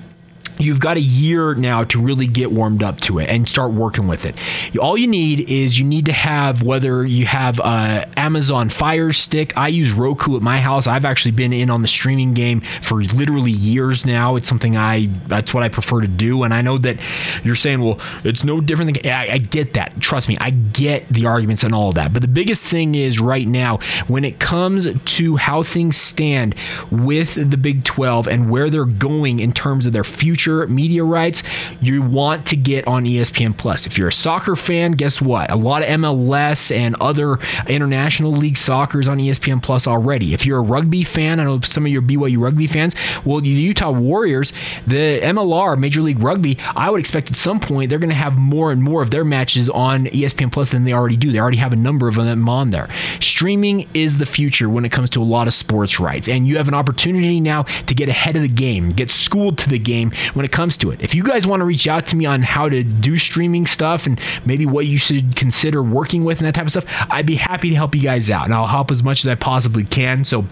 you've 0.58 0.80
got 0.80 0.98
a 0.98 1.02
year 1.02 1.56
now 1.56 1.84
to 1.86 2.02
really 2.02 2.28
get 2.28 2.52
warmed 2.52 2.84
up 2.84 3.00
to 3.02 3.20
it 3.20 3.30
and 3.30 3.48
start 3.48 3.72
working 3.74 4.08
with 4.08 4.26
it. 4.26 4.36
All 4.80 4.98
you 4.98 5.08
need 5.08 5.50
is 5.50 5.80
you 5.80 5.86
need 5.86 6.06
to 6.06 6.14
have 6.14 6.62
whether 6.62 7.06
you 7.06 7.26
have 7.26 7.60
a 7.60 8.08
Amazon 8.18 8.70
Fire 8.70 9.12
Stick. 9.12 9.54
I 9.58 9.70
use 9.70 9.92
Roku 9.92 10.36
at 10.36 10.42
my 10.42 10.60
house. 10.60 10.88
I've 10.88 11.06
actually 11.06 11.32
been 11.32 11.54
in 11.54 11.70
on 11.70 11.82
the 11.82 11.88
streaming 11.88 12.34
game 12.34 12.62
for 12.82 13.02
literally 13.02 13.52
years 13.52 14.06
now. 14.06 14.36
It's 14.36 14.48
something 14.48 14.78
I 14.78 15.08
that's 15.28 15.54
what 15.54 15.64
I 15.64 15.70
prefer 15.70 16.02
to 16.02 16.08
do. 16.08 16.44
And 16.44 16.54
I 16.54 16.62
know 16.62 16.78
that 16.80 16.98
you're 17.44 17.56
saying, 17.56 17.82
well, 17.82 18.00
it's 18.24 18.44
no 18.44 18.62
different 18.62 19.02
than 19.02 19.12
I, 19.12 19.34
I 19.34 19.38
get 19.38 19.74
that. 19.74 20.00
Trust 20.00 20.30
me, 20.30 20.38
I 20.40 20.52
get 20.52 21.08
the 21.10 21.26
arguments 21.26 21.64
and 21.64 21.74
all 21.74 21.90
of 21.90 21.96
that. 21.96 22.14
But 22.14 22.22
the 22.22 22.28
biggest 22.28 22.64
thing 22.66 22.96
is 22.96 23.20
right 23.20 23.48
now 23.48 23.80
when 24.08 24.24
it 24.24 24.40
comes 24.40 24.88
to 24.94 25.36
how 25.38 25.64
things 25.64 25.98
stand 25.98 26.56
with 26.92 27.36
the 27.36 27.58
Big 27.58 27.84
12 27.84 28.28
and 28.28 28.50
where 28.50 28.70
they're 28.70 28.86
going 28.86 29.40
in 29.40 29.54
terms 29.54 29.86
of 29.86 29.94
their 29.94 30.04
future 30.04 30.43
future 30.44 30.68
media 30.68 31.04
rights, 31.04 31.42
you 31.80 32.02
want 32.02 32.46
to 32.48 32.58
get 32.58 32.86
on 32.86 33.06
ESPN 33.06 33.58
Plus. 33.58 33.86
If 33.86 33.98
you're 33.98 34.10
a 34.10 34.14
soccer 34.14 34.56
fan, 34.56 34.92
guess 34.92 35.22
what? 35.22 35.50
A 35.50 35.56
lot 35.56 35.82
of 35.82 35.88
MLS 35.88 36.76
and 36.76 36.96
other 37.00 37.40
international 37.68 38.32
league 38.32 38.58
soccer 38.58 39.00
is 39.00 39.08
on 39.08 39.20
ESPN 39.20 39.64
Plus 39.64 39.88
already. 39.88 40.34
If 40.34 40.46
you're 40.46 40.60
a 40.60 40.64
rugby 40.64 41.06
fan, 41.06 41.40
I 41.40 41.46
know 41.46 41.62
some 41.62 41.86
of 41.86 41.92
your 41.92 42.02
BYU 42.02 42.40
rugby 42.40 42.68
fans, 42.68 42.94
well, 43.24 43.40
the 43.40 43.48
Utah 43.48 43.92
Warriors, 43.92 44.52
the 44.86 45.22
MLR, 45.24 45.78
Major 45.78 46.02
League 46.02 46.20
Rugby, 46.20 46.58
I 46.76 46.90
would 46.90 47.00
expect 47.00 47.30
at 47.30 47.38
some 47.38 47.60
point 47.60 47.90
they're 47.90 48.00
going 48.00 48.10
to 48.10 48.16
have 48.16 48.38
more 48.38 48.72
and 48.72 48.84
more 48.84 49.02
of 49.02 49.12
their 49.12 49.24
matches 49.24 49.70
on 49.70 50.08
ESPN 50.08 50.52
Plus 50.52 50.70
than 50.70 50.84
they 50.84 50.94
already 50.94 51.16
do. 51.16 51.32
They 51.32 51.40
already 51.40 51.58
have 51.58 51.72
a 51.72 51.78
number 51.78 52.10
of 52.10 52.16
them 52.16 52.50
on 52.50 52.72
there. 52.72 52.90
Streaming 53.22 53.88
is 53.94 54.18
the 54.18 54.26
future 54.26 54.70
when 54.70 54.84
it 54.84 54.92
comes 54.92 55.10
to 55.12 55.22
a 55.22 55.24
lot 55.24 55.48
of 55.48 55.54
sports 55.54 56.02
rights, 56.02 56.28
and 56.28 56.46
you 56.48 56.58
have 56.58 56.68
an 56.68 56.74
opportunity 56.74 57.40
now 57.40 57.64
to 57.64 57.96
get 57.96 58.10
ahead 58.10 58.36
of 58.36 58.42
the 58.42 58.48
game, 58.50 58.92
get 58.92 59.10
schooled 59.10 59.58
to 59.60 59.70
the 59.70 59.80
game 59.80 60.12
when 60.34 60.46
it 60.46 60.52
comes 60.52 60.78
to 60.78 60.92
it. 60.92 61.02
If 61.02 61.14
you 61.16 61.24
guys 61.24 61.46
want 61.46 61.62
to 61.62 61.66
reach 61.66 61.88
out 61.88 62.08
to 62.08 62.16
me 62.16 62.26
on 62.26 62.42
how 62.42 62.70
to 62.70 62.84
do 62.84 63.18
streaming 63.18 63.66
stuff 63.66 64.06
and 64.06 64.20
maybe 64.46 64.66
what 64.66 64.86
you 64.86 64.98
should 64.98 65.36
consider 65.36 65.84
working 65.84 66.24
with 66.24 66.40
and 66.40 66.48
that 66.48 66.56
type 66.56 66.66
of 66.66 66.72
stuff, 66.72 66.86
I'd 67.10 67.26
be 67.26 67.36
happy 67.36 67.70
to 67.70 67.76
help 67.76 67.96
you 67.96 68.02
guys 68.02 68.30
out. 68.30 68.46
And 68.46 68.54
I'll 68.54 68.68
help 68.68 68.92
as 68.92 69.04
much 69.04 69.22
as 69.22 69.28
I 69.28 69.36
possibly 69.36 69.84
can. 69.84 70.26
So 70.26 70.46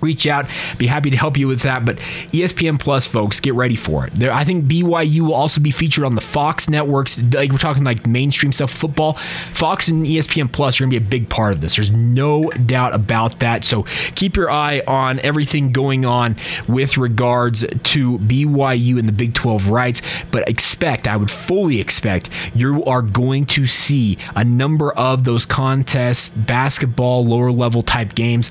reach 0.00 0.26
out. 0.26 0.46
Be 0.76 0.86
happy 0.86 1.10
to 1.10 1.16
help 1.16 1.36
you 1.36 1.48
with 1.48 1.62
that. 1.62 1.84
But 1.84 1.98
ESPN 2.32 2.78
Plus, 2.78 3.06
folks, 3.06 3.40
get 3.40 3.54
ready 3.54 3.76
for 3.76 4.06
it. 4.06 4.12
There, 4.14 4.32
I 4.32 4.44
think 4.44 4.64
BYU 4.66 5.20
will 5.20 5.34
also 5.34 5.60
be 5.60 5.70
featured 5.70 6.04
on 6.04 6.14
the 6.14 6.20
Fox 6.20 6.68
networks. 6.68 7.18
Like 7.18 7.50
we're 7.50 7.58
talking 7.58 7.84
like 7.84 8.06
mainstream 8.06 8.52
stuff, 8.52 8.70
football. 8.70 9.14
Fox 9.52 9.88
and 9.88 10.06
ESPN 10.06 10.52
Plus 10.52 10.78
are 10.78 10.84
going 10.84 10.90
to 10.90 11.00
be 11.00 11.04
a 11.04 11.08
big 11.08 11.28
part 11.28 11.52
of 11.52 11.60
this. 11.60 11.76
There's 11.76 11.90
no 11.90 12.50
doubt 12.50 12.94
about 12.94 13.40
that. 13.40 13.64
So 13.64 13.84
keep 14.14 14.36
your 14.36 14.50
eye 14.50 14.82
on 14.86 15.18
everything 15.20 15.72
going 15.72 16.04
on 16.04 16.36
with 16.66 16.96
regards 16.96 17.60
to 17.60 18.18
BYU 18.18 18.98
and 18.98 19.08
the 19.08 19.12
Big 19.12 19.34
12 19.34 19.68
rights. 19.68 20.02
But 20.30 20.48
expect, 20.48 21.06
I 21.06 21.16
would 21.16 21.30
fully 21.30 21.80
expect, 21.80 22.28
you 22.54 22.84
are 22.84 23.02
going 23.02 23.46
to 23.46 23.66
see 23.66 24.18
a 24.34 24.44
number 24.44 24.92
of 24.92 25.24
those 25.24 25.46
contests, 25.46 26.28
basketball, 26.28 27.24
lower 27.24 27.52
level 27.52 27.82
type 27.82 28.14
games 28.14 28.50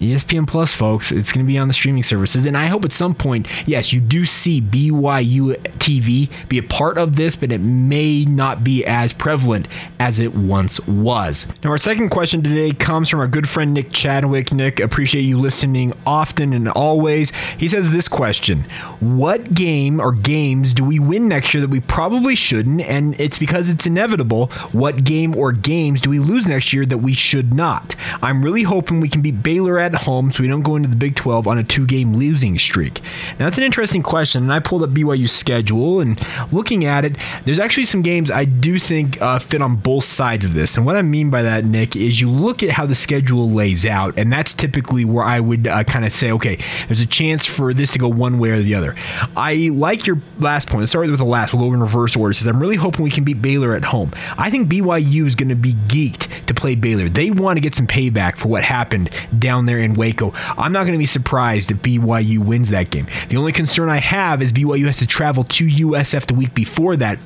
ESPN 0.00 0.46
Plus, 0.46 0.72
folks. 0.72 1.10
It's 1.10 1.32
going 1.32 1.44
to 1.44 1.48
be 1.48 1.58
on 1.58 1.68
the 1.68 1.74
streaming 1.74 2.02
services. 2.02 2.46
And 2.46 2.56
I 2.56 2.66
hope 2.66 2.84
at 2.84 2.92
some 2.92 3.14
point, 3.14 3.48
yes, 3.66 3.92
you 3.92 4.00
do 4.00 4.24
see 4.24 4.60
BYU 4.60 5.56
TV 5.78 6.30
be 6.48 6.58
a 6.58 6.62
part 6.62 6.98
of 6.98 7.16
this, 7.16 7.34
but 7.34 7.50
it 7.50 7.60
may 7.60 8.24
not 8.24 8.62
be 8.62 8.84
as 8.84 9.12
prevalent 9.12 9.66
as 9.98 10.20
it 10.20 10.34
once 10.34 10.78
was. 10.86 11.46
Now, 11.64 11.70
our 11.70 11.78
second 11.78 12.10
question 12.10 12.42
today 12.42 12.72
comes 12.72 13.08
from 13.08 13.20
our 13.20 13.26
good 13.26 13.48
friend 13.48 13.74
Nick 13.74 13.90
Chadwick. 13.92 14.52
Nick, 14.52 14.78
appreciate 14.78 15.22
you 15.22 15.38
listening 15.38 15.92
often 16.06 16.52
and 16.52 16.68
always. 16.68 17.30
He 17.58 17.66
says 17.66 17.90
this 17.90 18.08
question 18.08 18.62
What 19.00 19.52
game 19.54 20.00
or 20.00 20.12
games 20.12 20.72
do 20.74 20.84
we 20.84 20.98
win 20.98 21.28
next 21.28 21.52
year 21.52 21.60
that 21.60 21.70
we 21.70 21.80
probably 21.80 22.36
shouldn't? 22.36 22.82
And 22.82 23.20
it's 23.20 23.38
because 23.38 23.68
it's 23.68 23.86
inevitable. 23.86 24.46
What 24.72 25.02
game 25.02 25.36
or 25.36 25.50
games 25.52 26.00
do 26.00 26.10
we 26.10 26.20
lose 26.20 26.46
next 26.46 26.72
year 26.72 26.86
that 26.86 26.98
we 26.98 27.12
should 27.12 27.52
not? 27.52 27.96
I'm 28.22 28.44
really 28.44 28.62
hoping 28.62 29.00
we 29.00 29.08
can 29.08 29.22
beat 29.22 29.42
Baylor 29.42 29.78
at 29.78 29.87
at 29.94 30.02
home 30.02 30.30
so 30.32 30.42
we 30.42 30.48
don't 30.48 30.62
go 30.62 30.76
into 30.76 30.88
the 30.88 30.96
Big 30.96 31.14
12 31.16 31.46
on 31.46 31.58
a 31.58 31.64
two 31.64 31.86
game 31.86 32.14
losing 32.14 32.58
streak? 32.58 33.00
Now, 33.38 33.46
that's 33.46 33.58
an 33.58 33.64
interesting 33.64 34.02
question, 34.02 34.42
and 34.42 34.52
I 34.52 34.60
pulled 34.60 34.82
up 34.82 34.90
BYU's 34.90 35.32
schedule 35.32 36.00
and 36.00 36.20
looking 36.52 36.84
at 36.84 37.04
it, 37.04 37.16
there's 37.44 37.58
actually 37.58 37.84
some 37.84 38.02
games 38.02 38.30
I 38.30 38.44
do 38.44 38.78
think 38.78 39.20
uh, 39.20 39.38
fit 39.38 39.62
on 39.62 39.76
both 39.76 40.04
sides 40.04 40.44
of 40.44 40.54
this. 40.54 40.76
And 40.76 40.86
what 40.86 40.96
I 40.96 41.02
mean 41.02 41.30
by 41.30 41.42
that, 41.42 41.64
Nick, 41.64 41.96
is 41.96 42.20
you 42.20 42.30
look 42.30 42.62
at 42.62 42.70
how 42.70 42.86
the 42.86 42.94
schedule 42.94 43.50
lays 43.50 43.86
out, 43.86 44.16
and 44.16 44.32
that's 44.32 44.54
typically 44.54 45.04
where 45.04 45.24
I 45.24 45.40
would 45.40 45.66
uh, 45.66 45.84
kind 45.84 46.04
of 46.04 46.12
say, 46.12 46.30
okay, 46.32 46.58
there's 46.86 47.00
a 47.00 47.06
chance 47.06 47.46
for 47.46 47.72
this 47.74 47.92
to 47.92 47.98
go 47.98 48.08
one 48.08 48.38
way 48.38 48.50
or 48.50 48.60
the 48.60 48.74
other. 48.74 48.94
I 49.36 49.70
like 49.72 50.06
your 50.06 50.18
last 50.38 50.68
point. 50.68 50.80
Let's 50.80 50.92
start 50.92 51.08
with 51.08 51.18
the 51.18 51.24
last. 51.24 51.52
We'll 51.52 51.68
go 51.68 51.74
in 51.74 51.80
reverse 51.80 52.16
order. 52.16 52.32
It 52.32 52.34
says, 52.34 52.46
I'm 52.46 52.60
really 52.60 52.76
hoping 52.76 53.04
we 53.04 53.10
can 53.10 53.24
beat 53.24 53.40
Baylor 53.42 53.74
at 53.74 53.84
home. 53.84 54.12
I 54.36 54.50
think 54.50 54.68
BYU 54.68 55.26
is 55.26 55.34
going 55.34 55.48
to 55.48 55.54
be 55.54 55.72
geeked 55.72 56.46
to 56.46 56.54
play 56.54 56.74
Baylor. 56.74 57.08
They 57.08 57.30
want 57.30 57.56
to 57.56 57.60
get 57.60 57.74
some 57.74 57.86
payback 57.86 58.36
for 58.36 58.48
what 58.48 58.64
happened 58.64 59.10
down 59.38 59.66
there 59.66 59.77
there 59.78 59.84
in 59.84 59.94
Waco. 59.94 60.32
I'm 60.34 60.72
not 60.72 60.80
going 60.80 60.92
to 60.92 60.98
be 60.98 61.06
surprised 61.06 61.70
if 61.70 61.78
BYU 61.78 62.38
wins 62.38 62.70
that 62.70 62.90
game. 62.90 63.06
The 63.28 63.36
only 63.36 63.52
concern 63.52 63.88
I 63.88 63.98
have 63.98 64.42
is 64.42 64.52
BYU 64.52 64.86
has 64.86 64.98
to 64.98 65.06
travel 65.06 65.44
to 65.44 65.66
USF 65.66 66.26
the 66.26 66.34
week 66.34 66.54
before 66.54 66.96
that 66.96 67.18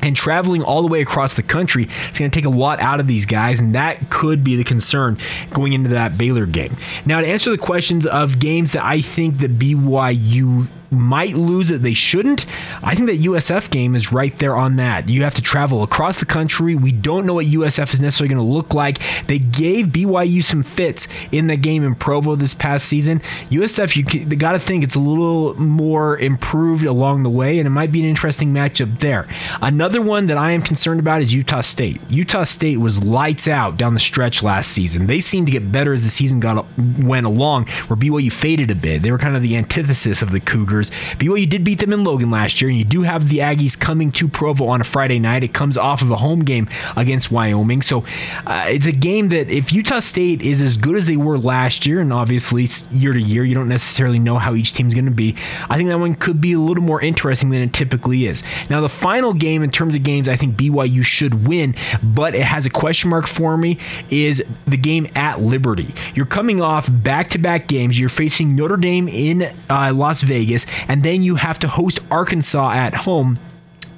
and 0.00 0.16
traveling 0.16 0.62
all 0.64 0.82
the 0.82 0.88
way 0.88 1.00
across 1.00 1.34
the 1.34 1.44
country, 1.44 1.88
it's 2.08 2.18
going 2.18 2.28
to 2.30 2.34
take 2.34 2.44
a 2.44 2.50
lot 2.50 2.80
out 2.80 2.98
of 2.98 3.06
these 3.06 3.24
guys, 3.24 3.60
and 3.60 3.74
that 3.76 4.10
could 4.10 4.42
be 4.42 4.56
the 4.56 4.64
concern 4.64 5.16
going 5.50 5.74
into 5.74 5.90
that 5.90 6.18
Baylor 6.18 6.44
game. 6.44 6.76
Now, 7.06 7.20
to 7.20 7.26
answer 7.26 7.52
the 7.52 7.58
questions 7.58 8.04
of 8.04 8.40
games 8.40 8.72
that 8.72 8.84
I 8.84 9.00
think 9.00 9.38
that 9.38 9.60
BYU 9.60 10.66
might 10.92 11.34
lose 11.34 11.70
it. 11.70 11.82
They 11.82 11.94
shouldn't. 11.94 12.46
I 12.82 12.94
think 12.94 13.08
that 13.08 13.20
USF 13.20 13.70
game 13.70 13.94
is 13.94 14.12
right 14.12 14.38
there 14.38 14.54
on 14.56 14.76
that. 14.76 15.08
You 15.08 15.22
have 15.22 15.34
to 15.34 15.42
travel 15.42 15.82
across 15.82 16.18
the 16.18 16.26
country. 16.26 16.74
We 16.74 16.92
don't 16.92 17.26
know 17.26 17.34
what 17.34 17.46
USF 17.46 17.94
is 17.94 18.00
necessarily 18.00 18.34
going 18.34 18.46
to 18.46 18.52
look 18.52 18.74
like. 18.74 19.00
They 19.26 19.38
gave 19.38 19.86
BYU 19.88 20.44
some 20.44 20.62
fits 20.62 21.08
in 21.30 21.46
the 21.46 21.56
game 21.56 21.84
in 21.84 21.94
Provo 21.94 22.34
this 22.34 22.54
past 22.54 22.86
season. 22.86 23.20
USF, 23.50 23.96
you 23.96 24.36
got 24.36 24.52
to 24.52 24.58
think 24.58 24.84
it's 24.84 24.94
a 24.94 25.00
little 25.00 25.54
more 25.60 26.18
improved 26.18 26.84
along 26.84 27.22
the 27.22 27.30
way, 27.30 27.58
and 27.58 27.66
it 27.66 27.70
might 27.70 27.92
be 27.92 28.00
an 28.00 28.06
interesting 28.06 28.52
matchup 28.52 29.00
there. 29.00 29.26
Another 29.60 30.02
one 30.02 30.26
that 30.26 30.36
I 30.36 30.52
am 30.52 30.62
concerned 30.62 31.00
about 31.00 31.22
is 31.22 31.32
Utah 31.32 31.62
State. 31.62 32.00
Utah 32.10 32.44
State 32.44 32.78
was 32.78 33.02
lights 33.02 33.48
out 33.48 33.76
down 33.76 33.94
the 33.94 34.00
stretch 34.00 34.42
last 34.42 34.70
season. 34.70 35.06
They 35.06 35.20
seemed 35.20 35.46
to 35.46 35.52
get 35.52 35.72
better 35.72 35.92
as 35.92 36.02
the 36.02 36.10
season 36.10 36.40
got 36.40 36.66
went 36.98 37.26
along, 37.26 37.66
where 37.86 37.96
BYU 37.96 38.32
faded 38.32 38.70
a 38.70 38.74
bit. 38.74 39.02
They 39.02 39.10
were 39.10 39.18
kind 39.18 39.36
of 39.36 39.42
the 39.42 39.56
antithesis 39.56 40.22
of 40.22 40.32
the 40.32 40.40
Cougars. 40.40 40.81
BYU 40.90 41.48
did 41.48 41.64
beat 41.64 41.78
them 41.80 41.92
in 41.92 42.04
Logan 42.04 42.30
last 42.30 42.60
year, 42.60 42.68
and 42.70 42.78
you 42.78 42.84
do 42.84 43.02
have 43.02 43.28
the 43.28 43.38
Aggies 43.38 43.78
coming 43.78 44.12
to 44.12 44.28
Provo 44.28 44.66
on 44.66 44.80
a 44.80 44.84
Friday 44.84 45.18
night. 45.18 45.42
It 45.42 45.52
comes 45.52 45.76
off 45.76 46.02
of 46.02 46.10
a 46.10 46.16
home 46.16 46.40
game 46.40 46.68
against 46.96 47.30
Wyoming, 47.30 47.82
so 47.82 48.04
uh, 48.46 48.64
it's 48.68 48.86
a 48.86 48.92
game 48.92 49.28
that 49.28 49.50
if 49.50 49.72
Utah 49.72 50.00
State 50.00 50.42
is 50.42 50.62
as 50.62 50.76
good 50.76 50.96
as 50.96 51.06
they 51.06 51.16
were 51.16 51.38
last 51.38 51.86
year, 51.86 52.00
and 52.00 52.12
obviously 52.12 52.66
year 52.90 53.12
to 53.12 53.20
year, 53.20 53.44
you 53.44 53.54
don't 53.54 53.68
necessarily 53.68 54.18
know 54.18 54.38
how 54.38 54.54
each 54.54 54.72
team's 54.72 54.94
going 54.94 55.04
to 55.06 55.10
be. 55.10 55.34
I 55.68 55.76
think 55.76 55.88
that 55.88 55.98
one 55.98 56.14
could 56.14 56.40
be 56.40 56.52
a 56.52 56.58
little 56.58 56.84
more 56.84 57.00
interesting 57.00 57.50
than 57.50 57.62
it 57.62 57.72
typically 57.72 58.26
is. 58.26 58.42
Now, 58.70 58.80
the 58.80 58.88
final 58.88 59.32
game 59.32 59.62
in 59.62 59.70
terms 59.70 59.94
of 59.94 60.02
games, 60.02 60.28
I 60.28 60.36
think 60.36 60.56
BYU 60.56 61.04
should 61.04 61.46
win, 61.46 61.74
but 62.02 62.34
it 62.34 62.42
has 62.42 62.66
a 62.66 62.70
question 62.70 63.10
mark 63.10 63.26
for 63.26 63.56
me. 63.56 63.78
Is 64.10 64.42
the 64.66 64.76
game 64.76 65.08
at 65.14 65.40
Liberty? 65.40 65.94
You're 66.14 66.26
coming 66.26 66.60
off 66.60 66.88
back-to-back 66.90 67.66
games. 67.66 67.98
You're 67.98 68.08
facing 68.08 68.54
Notre 68.56 68.76
Dame 68.76 69.08
in 69.08 69.52
uh, 69.68 69.92
Las 69.94 70.20
Vegas, 70.20 70.66
and 70.88 71.02
then 71.02 71.22
you 71.22 71.36
have 71.36 71.58
to 71.60 71.68
host 71.68 72.00
Arkansas 72.10 72.72
at 72.72 72.94
home. 72.94 73.38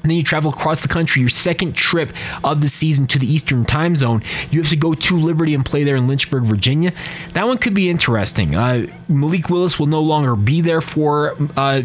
And 0.02 0.11
then 0.11 0.19
you 0.19 0.23
travel 0.23 0.50
across 0.52 0.83
the 0.83 0.88
country, 0.88 1.21
your 1.21 1.31
second 1.31 1.75
trip 1.75 2.12
of 2.45 2.61
the 2.61 2.69
season 2.69 3.07
to 3.07 3.19
the 3.19 3.26
Eastern 3.26 3.64
time 3.64 3.97
zone. 3.97 4.23
You 4.50 4.61
have 4.61 4.69
to 4.69 4.76
go 4.76 4.93
to 4.93 5.19
Liberty 5.19 5.54
and 5.54 5.64
play 5.64 5.83
there 5.83 5.97
in 5.97 6.07
Lynchburg, 6.07 6.45
Virginia. 6.45 6.93
That 7.33 7.47
one 7.47 7.57
could 7.57 7.73
be 7.73 7.88
interesting. 7.88 8.54
Uh, 8.54 8.87
Malik 9.09 9.49
Willis 9.49 9.78
will 9.78 9.87
no 9.87 10.02
longer 10.02 10.37
be 10.37 10.61
there 10.61 10.83
for. 10.83 11.35
Uh, 11.57 11.83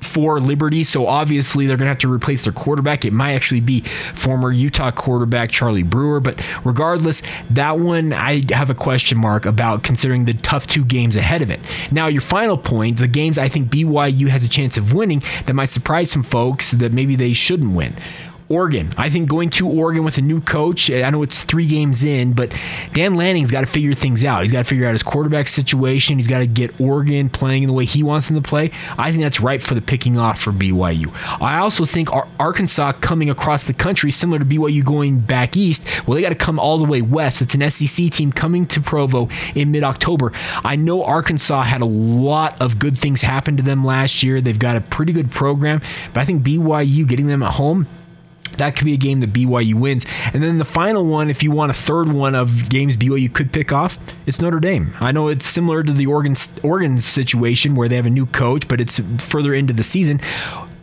for 0.00 0.40
Liberty, 0.40 0.82
so 0.82 1.06
obviously 1.06 1.66
they're 1.66 1.76
going 1.76 1.86
to 1.86 1.90
have 1.90 1.98
to 1.98 2.12
replace 2.12 2.42
their 2.42 2.52
quarterback. 2.52 3.04
It 3.04 3.12
might 3.12 3.34
actually 3.34 3.60
be 3.60 3.80
former 3.80 4.50
Utah 4.50 4.90
quarterback 4.90 5.50
Charlie 5.50 5.82
Brewer, 5.82 6.20
but 6.20 6.42
regardless, 6.64 7.22
that 7.50 7.78
one 7.78 8.12
I 8.12 8.44
have 8.52 8.70
a 8.70 8.74
question 8.74 9.18
mark 9.18 9.46
about 9.46 9.82
considering 9.82 10.24
the 10.24 10.34
tough 10.34 10.66
two 10.66 10.84
games 10.84 11.16
ahead 11.16 11.42
of 11.42 11.50
it. 11.50 11.60
Now, 11.90 12.06
your 12.06 12.22
final 12.22 12.56
point, 12.56 12.98
the 12.98 13.08
games 13.08 13.38
I 13.38 13.48
think 13.48 13.68
BYU 13.68 14.28
has 14.28 14.44
a 14.44 14.48
chance 14.48 14.76
of 14.76 14.92
winning 14.92 15.22
that 15.46 15.54
might 15.54 15.66
surprise 15.66 16.10
some 16.10 16.22
folks 16.22 16.72
that 16.72 16.92
maybe 16.92 17.16
they 17.16 17.32
shouldn't 17.32 17.74
win. 17.74 17.94
Oregon. 18.50 18.92
I 18.96 19.08
think 19.10 19.28
going 19.28 19.48
to 19.50 19.68
Oregon 19.68 20.02
with 20.02 20.18
a 20.18 20.20
new 20.20 20.40
coach, 20.40 20.90
I 20.90 21.08
know 21.10 21.22
it's 21.22 21.42
three 21.42 21.66
games 21.66 22.02
in, 22.02 22.32
but 22.32 22.52
Dan 22.92 23.14
Lanning's 23.14 23.52
got 23.52 23.60
to 23.60 23.68
figure 23.68 23.94
things 23.94 24.24
out. 24.24 24.42
He's 24.42 24.50
got 24.50 24.58
to 24.58 24.64
figure 24.64 24.86
out 24.86 24.92
his 24.92 25.04
quarterback 25.04 25.46
situation. 25.46 26.18
He's 26.18 26.26
got 26.26 26.40
to 26.40 26.48
get 26.48 26.80
Oregon 26.80 27.28
playing 27.28 27.62
in 27.62 27.68
the 27.68 27.72
way 27.72 27.84
he 27.84 28.02
wants 28.02 28.26
them 28.26 28.34
to 28.34 28.42
play. 28.42 28.72
I 28.98 29.12
think 29.12 29.22
that's 29.22 29.38
ripe 29.38 29.62
for 29.62 29.74
the 29.74 29.80
picking 29.80 30.18
off 30.18 30.40
for 30.40 30.50
BYU. 30.50 31.14
I 31.40 31.58
also 31.58 31.84
think 31.84 32.08
Arkansas 32.40 32.94
coming 32.94 33.30
across 33.30 33.62
the 33.62 33.72
country, 33.72 34.10
similar 34.10 34.40
to 34.40 34.44
BYU 34.44 34.84
going 34.84 35.20
back 35.20 35.56
east, 35.56 35.86
well, 36.04 36.16
they 36.16 36.22
got 36.22 36.30
to 36.30 36.34
come 36.34 36.58
all 36.58 36.78
the 36.78 36.84
way 36.84 37.02
west. 37.02 37.40
It's 37.40 37.54
an 37.54 37.70
SEC 37.70 38.10
team 38.10 38.32
coming 38.32 38.66
to 38.66 38.80
Provo 38.80 39.28
in 39.54 39.70
mid 39.70 39.84
October. 39.84 40.32
I 40.64 40.74
know 40.74 41.04
Arkansas 41.04 41.62
had 41.62 41.82
a 41.82 41.86
lot 41.86 42.60
of 42.60 42.80
good 42.80 42.98
things 42.98 43.22
happen 43.22 43.56
to 43.58 43.62
them 43.62 43.84
last 43.84 44.24
year. 44.24 44.40
They've 44.40 44.58
got 44.58 44.74
a 44.74 44.80
pretty 44.80 45.12
good 45.12 45.30
program, 45.30 45.80
but 46.12 46.22
I 46.22 46.24
think 46.24 46.42
BYU 46.42 47.06
getting 47.06 47.28
them 47.28 47.44
at 47.44 47.52
home 47.52 47.86
that 48.60 48.76
could 48.76 48.84
be 48.84 48.94
a 48.94 48.98
game 48.98 49.20
that 49.20 49.32
BYU 49.32 49.74
wins. 49.74 50.06
And 50.32 50.42
then 50.42 50.58
the 50.58 50.64
final 50.64 51.06
one, 51.06 51.30
if 51.30 51.42
you 51.42 51.50
want 51.50 51.70
a 51.70 51.74
third 51.74 52.12
one 52.12 52.34
of 52.34 52.68
games 52.68 52.96
BYU 52.96 53.32
could 53.32 53.52
pick 53.52 53.72
off, 53.72 53.98
it's 54.26 54.40
Notre 54.40 54.60
Dame. 54.60 54.94
I 55.00 55.12
know 55.12 55.28
it's 55.28 55.46
similar 55.46 55.82
to 55.82 55.92
the 55.92 56.06
Oregon 56.06 56.36
Oregon 56.62 56.98
situation 56.98 57.74
where 57.74 57.88
they 57.88 57.96
have 57.96 58.06
a 58.06 58.10
new 58.10 58.26
coach, 58.26 58.68
but 58.68 58.80
it's 58.80 59.00
further 59.18 59.54
into 59.54 59.72
the 59.72 59.82
season. 59.82 60.20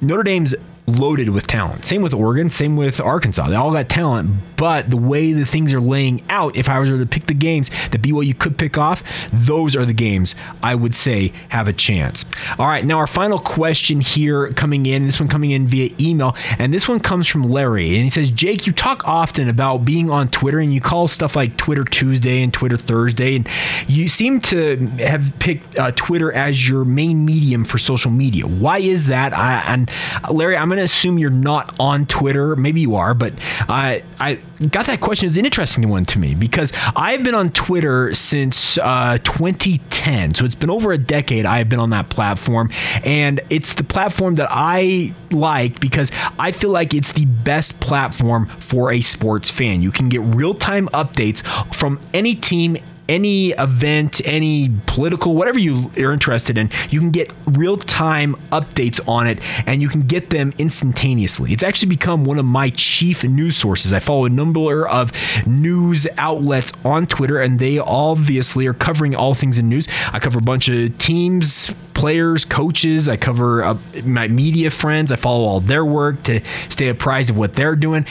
Notre 0.02 0.24
Dame's 0.24 0.56
loaded 0.88 1.30
with 1.30 1.46
talent. 1.48 1.84
Same 1.84 2.02
with 2.02 2.14
Oregon, 2.14 2.50
same 2.50 2.78
with 2.78 3.02
Arkansas. 3.02 3.50
They 3.50 3.56
all 3.56 3.72
got 3.72 3.90
talent, 3.90 4.30
but 4.56 4.90
the 4.90 4.96
way 4.96 5.34
the 5.34 5.46
things 5.46 5.74
are 5.74 5.82
laying 5.82 6.22
out, 6.30 6.56
if 6.56 6.70
I 6.70 6.80
was 6.80 6.90
to 6.90 7.06
pick 7.06 7.28
the 7.28 7.34
games 7.34 7.70
that 7.92 8.02
BYU 8.02 8.38
could 8.38 8.58
pick 8.58 8.78
off, 8.78 9.04
those 9.34 9.76
are 9.76 9.84
the 9.84 9.94
games 9.94 10.34
I 10.64 10.76
would 10.76 10.96
say 10.96 11.34
have 11.50 11.68
a 11.68 11.74
chance. 11.74 12.26
All 12.58 12.68
right, 12.68 12.86
now 12.86 12.98
our 13.00 13.08
final 13.08 13.38
question 13.38 14.00
here 14.00 14.50
coming 14.54 14.86
in, 14.86 15.06
this 15.06 15.20
one 15.20 15.28
coming 15.28 15.52
in 15.52 15.68
via 15.68 15.94
email, 16.00 16.36
and 16.58 16.74
this 16.74 16.88
one 16.88 17.02
comes 17.02 17.28
from 17.28 17.44
Larry, 17.44 17.96
and 17.96 18.06
he 18.06 18.10
says, 18.10 18.32
Jake, 18.32 18.66
you 18.66 18.72
talk 18.72 19.06
often 19.06 19.50
about 19.50 19.80
being 19.80 20.10
on 20.10 20.30
Twitter, 20.30 20.60
and 20.60 20.74
you 20.74 20.80
call 20.80 21.10
stuff 21.10 21.36
like 21.36 21.58
Twitter 21.58 21.84
Tuesday 21.84 22.42
and 22.42 22.54
Twitter 22.54 22.78
Thursday, 22.78 23.36
and 23.36 23.50
you 23.88 24.08
seem 24.08 24.40
to 24.40 24.78
have 25.00 25.34
picked 25.40 25.78
uh, 25.78 25.92
Twitter 25.92 26.32
as 26.32 26.68
your 26.68 26.86
main 26.86 27.26
medium 27.26 27.66
for 27.66 27.78
social 27.78 28.10
media. 28.10 28.48
Why 28.48 28.80
is 28.80 29.08
that? 29.08 29.34
I, 29.34 29.64
and 29.68 29.92
Larry, 30.32 30.56
I'm 30.56 30.70
going 30.70 30.77
going 30.78 30.88
to 30.88 30.94
assume 30.94 31.18
you're 31.18 31.30
not 31.30 31.76
on 31.80 32.06
Twitter. 32.06 32.56
Maybe 32.56 32.82
you 32.82 32.96
are, 32.96 33.14
but 33.14 33.34
I 33.68 34.04
I 34.20 34.36
got 34.70 34.86
that 34.86 35.02
question. 35.02 35.28
It's 35.28 35.38
an 35.38 35.46
interesting 35.46 35.90
one 35.90 36.06
to 36.06 36.20
me 36.20 36.36
because 36.36 36.72
I've 36.96 37.24
been 37.24 37.36
on 37.36 37.50
Twitter 37.50 38.14
since 38.14 38.78
uh, 38.78 39.18
2010. 39.24 40.36
So 40.36 40.46
it's 40.46 40.56
been 40.56 40.70
over 40.70 40.92
a 40.92 40.98
decade 40.98 41.46
I've 41.46 41.70
been 41.70 41.80
on 41.80 41.90
that 41.92 42.10
platform. 42.10 42.70
And 43.04 43.42
it's 43.50 43.74
the 43.74 43.84
platform 43.84 44.36
that 44.36 44.50
I 44.52 45.14
like 45.32 45.80
because 45.80 46.12
I 46.38 46.52
feel 46.52 46.70
like 46.70 46.94
it's 46.94 47.12
the 47.12 47.26
best 47.26 47.80
platform 47.80 48.48
for 48.60 48.92
a 48.92 49.02
sports 49.02 49.50
fan. 49.50 49.82
You 49.82 49.92
can 49.92 50.10
get 50.10 50.22
real 50.22 50.54
time 50.54 50.88
updates 50.90 51.46
from 51.74 52.00
any 52.14 52.36
team 52.36 52.78
any 53.10 53.50
event, 53.52 54.22
any 54.26 54.72
political, 54.86 55.36
whatever 55.36 55.60
you 55.60 55.92
are 55.98 56.12
interested 56.12 56.58
in, 56.58 56.70
you 56.90 57.00
can 57.00 57.12
get 57.12 57.32
real 57.46 57.78
time 57.78 58.36
updates 58.52 59.06
on 59.08 59.28
it 59.28 59.40
and 59.66 59.82
you 59.82 59.90
can 59.90 60.02
get 60.02 60.30
them 60.30 60.54
instantaneously. 60.58 61.54
It's 61.54 61.64
actually 61.64 61.90
become 61.90 62.26
one 62.26 62.40
of 62.40 62.46
my 62.46 62.70
chief 62.72 63.24
news 63.24 63.56
sources. 63.56 63.94
I 63.94 64.00
follow 64.00 64.26
a 64.26 64.30
number 64.30 64.88
of 64.88 65.12
news 65.46 66.08
outlets 66.18 66.72
on 66.84 67.08
Twitter 67.08 67.40
and 67.40 67.60
they 67.60 67.80
obviously 67.80 68.68
are 68.68 68.74
covering 68.74 69.16
all 69.16 69.34
things 69.34 69.60
in 69.60 69.70
news. 69.70 69.88
I 70.12 70.20
cover 70.20 70.40
a 70.40 70.42
bunch 70.42 70.70
of 70.70 70.98
teams, 70.98 71.72
players, 71.94 72.46
coaches. 72.46 73.10
I 73.10 73.18
cover 73.18 73.64
uh, 73.64 73.78
my 74.06 74.28
media 74.28 74.70
friends. 74.70 75.12
I 75.12 75.16
follow 75.16 75.46
all 75.46 75.60
their 75.60 75.86
work 75.86 76.24
to 76.24 76.42
stay 76.70 76.90
apprised 76.90 77.30
of 77.30 77.38
what 77.38 77.56
they're 77.56 77.76
doing 77.76 78.06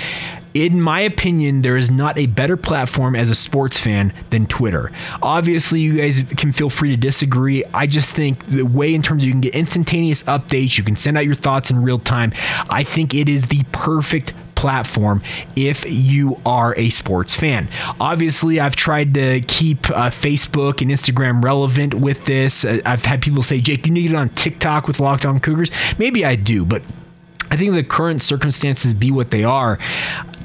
in 0.65 0.81
my 0.81 1.01
opinion, 1.01 1.61
there 1.61 1.77
is 1.77 1.91
not 1.91 2.19
a 2.19 2.27
better 2.27 2.57
platform 2.57 3.15
as 3.15 3.29
a 3.29 3.35
sports 3.35 3.79
fan 3.79 4.13
than 4.31 4.47
Twitter. 4.47 4.91
Obviously, 5.23 5.81
you 5.81 5.99
guys 5.99 6.23
can 6.37 6.51
feel 6.51 6.71
free 6.71 6.91
to 6.91 6.97
disagree. 6.97 7.63
I 7.75 7.87
just 7.87 8.11
think 8.11 8.47
the 8.47 8.63
way, 8.63 8.95
in 8.95 9.03
terms 9.03 9.23
of 9.23 9.27
you 9.27 9.33
can 9.33 9.43
get 9.43 9.55
instantaneous 9.55 10.23
updates, 10.23 10.79
you 10.79 10.85
can 10.85 10.97
send 10.97 11.19
out 11.19 11.27
your 11.27 11.35
thoughts 11.35 11.71
in 11.71 11.83
real 11.83 11.99
time. 11.99 12.33
I 12.71 12.85
think 12.85 13.15
it 13.15 13.29
is 13.29 13.47
the 13.47 13.65
perfect 13.73 14.33
platform 14.55 15.23
if 15.55 15.85
you 15.87 16.41
are 16.47 16.75
a 16.79 16.89
sports 16.89 17.35
fan. 17.35 17.69
Obviously, 18.01 18.59
I've 18.59 18.77
tried 18.77 19.13
to 19.15 19.43
keep 19.43 19.91
uh, 19.91 20.09
Facebook 20.09 20.81
and 20.81 20.91
Instagram 20.91 21.45
relevant 21.45 21.93
with 21.93 22.25
this. 22.25 22.65
Uh, 22.65 22.81
I've 22.87 23.05
had 23.05 23.21
people 23.21 23.43
say, 23.43 23.61
Jake, 23.61 23.87
you 23.87 23.93
need 23.93 24.13
it 24.13 24.15
on 24.15 24.31
TikTok 24.31 24.89
with 24.89 24.99
Locked 25.01 25.27
On 25.27 25.39
Cougars. 25.39 25.71
Maybe 25.99 26.25
I 26.25 26.35
do, 26.35 26.65
but 26.65 26.83
I 27.51 27.57
think 27.57 27.75
the 27.75 27.85
current 27.85 28.23
circumstances 28.23 28.93
be 28.95 29.11
what 29.11 29.31
they 29.31 29.45
are. 29.45 29.79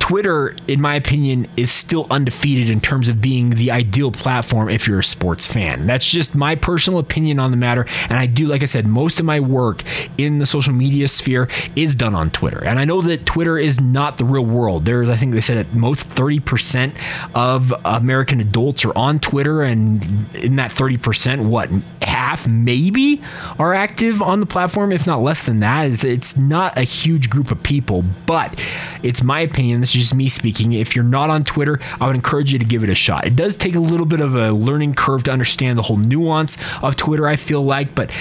Twitter, 0.01 0.55
in 0.67 0.81
my 0.81 0.95
opinion, 0.95 1.47
is 1.55 1.71
still 1.71 2.07
undefeated 2.09 2.71
in 2.71 2.81
terms 2.81 3.07
of 3.07 3.21
being 3.21 3.51
the 3.51 3.69
ideal 3.69 4.11
platform 4.11 4.67
if 4.67 4.87
you're 4.87 4.99
a 4.99 5.03
sports 5.03 5.45
fan. 5.45 5.85
That's 5.85 6.05
just 6.05 6.33
my 6.33 6.55
personal 6.55 6.97
opinion 6.99 7.39
on 7.39 7.51
the 7.51 7.55
matter. 7.55 7.85
And 8.09 8.17
I 8.17 8.25
do, 8.25 8.47
like 8.47 8.63
I 8.63 8.65
said, 8.65 8.87
most 8.87 9.19
of 9.19 9.27
my 9.27 9.39
work 9.39 9.83
in 10.17 10.39
the 10.39 10.47
social 10.47 10.73
media 10.73 11.07
sphere 11.07 11.47
is 11.75 11.93
done 11.93 12.15
on 12.15 12.31
Twitter. 12.31 12.65
And 12.65 12.79
I 12.79 12.83
know 12.83 13.01
that 13.03 13.27
Twitter 13.27 13.59
is 13.59 13.79
not 13.79 14.17
the 14.17 14.25
real 14.25 14.43
world. 14.43 14.85
There's, 14.85 15.07
I 15.07 15.15
think 15.15 15.33
they 15.33 15.39
said 15.39 15.57
at 15.57 15.73
most 15.75 16.09
30% 16.09 16.95
of 17.35 17.71
American 17.85 18.41
adults 18.41 18.83
are 18.83 18.97
on 18.97 19.19
Twitter. 19.19 19.61
And 19.61 20.03
in 20.35 20.55
that 20.55 20.71
30%, 20.71 21.47
what, 21.47 21.69
half 22.01 22.47
maybe 22.47 23.21
are 23.59 23.75
active 23.75 24.19
on 24.19 24.39
the 24.39 24.47
platform, 24.47 24.91
if 24.91 25.05
not 25.05 25.21
less 25.21 25.43
than 25.43 25.59
that. 25.59 25.91
It's, 25.91 26.03
it's 26.03 26.35
not 26.35 26.75
a 26.75 26.83
huge 26.83 27.29
group 27.29 27.51
of 27.51 27.61
people, 27.61 28.03
but 28.25 28.59
it's 29.03 29.21
my 29.21 29.41
opinion. 29.41 29.79
This 29.79 29.95
is 29.95 30.00
just 30.01 30.15
me 30.15 30.27
speaking. 30.27 30.73
If 30.73 30.95
you're 30.95 31.05
not 31.05 31.29
on 31.29 31.43
Twitter, 31.43 31.79
I 31.99 32.07
would 32.07 32.15
encourage 32.15 32.51
you 32.51 32.59
to 32.59 32.65
give 32.65 32.83
it 32.83 32.89
a 32.89 32.95
shot. 32.95 33.25
It 33.25 33.35
does 33.35 33.55
take 33.55 33.75
a 33.75 33.79
little 33.79 34.05
bit 34.05 34.19
of 34.19 34.35
a 34.35 34.51
learning 34.51 34.95
curve 34.95 35.23
to 35.23 35.31
understand 35.31 35.77
the 35.77 35.83
whole 35.83 35.97
nuance 35.97 36.57
of 36.81 36.95
Twitter, 36.95 37.27
I 37.27 37.35
feel 37.35 37.63
like, 37.63 37.95
but 37.95 38.11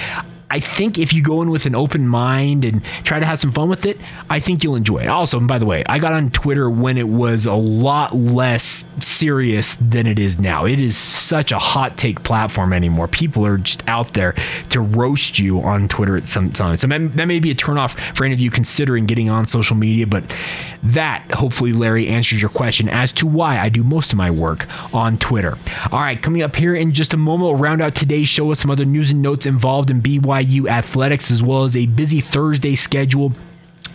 I 0.51 0.59
think 0.59 0.97
if 0.97 1.13
you 1.13 1.23
go 1.23 1.41
in 1.41 1.49
with 1.49 1.65
an 1.65 1.75
open 1.75 2.09
mind 2.09 2.65
and 2.65 2.83
try 3.03 3.19
to 3.19 3.25
have 3.25 3.39
some 3.39 3.53
fun 3.53 3.69
with 3.69 3.85
it, 3.85 3.97
I 4.29 4.41
think 4.41 4.65
you'll 4.65 4.75
enjoy 4.75 5.03
it. 5.03 5.07
Also, 5.07 5.39
by 5.39 5.57
the 5.57 5.65
way, 5.65 5.81
I 5.87 5.97
got 5.97 6.11
on 6.11 6.29
Twitter 6.29 6.69
when 6.69 6.97
it 6.97 7.07
was 7.07 7.45
a 7.45 7.53
lot 7.53 8.13
less 8.13 8.83
serious 8.99 9.75
than 9.75 10.07
it 10.07 10.19
is 10.19 10.39
now. 10.39 10.65
It 10.65 10.77
is 10.77 10.97
such 10.97 11.53
a 11.53 11.57
hot 11.57 11.97
take 11.97 12.23
platform 12.23 12.73
anymore. 12.73 13.07
People 13.07 13.45
are 13.45 13.57
just 13.57 13.87
out 13.87 14.13
there 14.13 14.35
to 14.71 14.81
roast 14.81 15.39
you 15.39 15.61
on 15.61 15.87
Twitter 15.87 16.17
at 16.17 16.27
some 16.27 16.51
time. 16.51 16.75
So 16.75 16.87
that 16.87 17.27
may 17.27 17.39
be 17.39 17.51
a 17.51 17.55
turnoff 17.55 17.97
for 18.13 18.25
any 18.25 18.33
of 18.33 18.41
you 18.41 18.51
considering 18.51 19.05
getting 19.05 19.29
on 19.29 19.47
social 19.47 19.77
media, 19.77 20.05
but 20.05 20.25
that 20.83 21.31
hopefully, 21.31 21.71
Larry, 21.71 22.09
answers 22.09 22.41
your 22.41 22.49
question 22.49 22.89
as 22.89 23.13
to 23.13 23.25
why 23.25 23.57
I 23.57 23.69
do 23.69 23.85
most 23.85 24.11
of 24.11 24.17
my 24.17 24.29
work 24.29 24.67
on 24.93 25.17
Twitter. 25.17 25.57
All 25.93 26.01
right, 26.01 26.21
coming 26.21 26.41
up 26.41 26.57
here 26.57 26.75
in 26.75 26.91
just 26.91 27.13
a 27.13 27.17
moment, 27.17 27.51
we'll 27.51 27.55
round 27.55 27.81
out 27.81 27.95
today's 27.95 28.27
show 28.27 28.45
with 28.45 28.59
some 28.59 28.69
other 28.69 28.83
news 28.83 29.11
and 29.11 29.21
notes 29.21 29.45
involved 29.45 29.89
in 29.89 30.01
BY 30.01 30.40
BYU 30.41 30.67
athletics, 30.67 31.31
as 31.31 31.43
well 31.43 31.63
as 31.63 31.75
a 31.75 31.85
busy 31.85 32.21
Thursday 32.21 32.75
schedule 32.75 33.33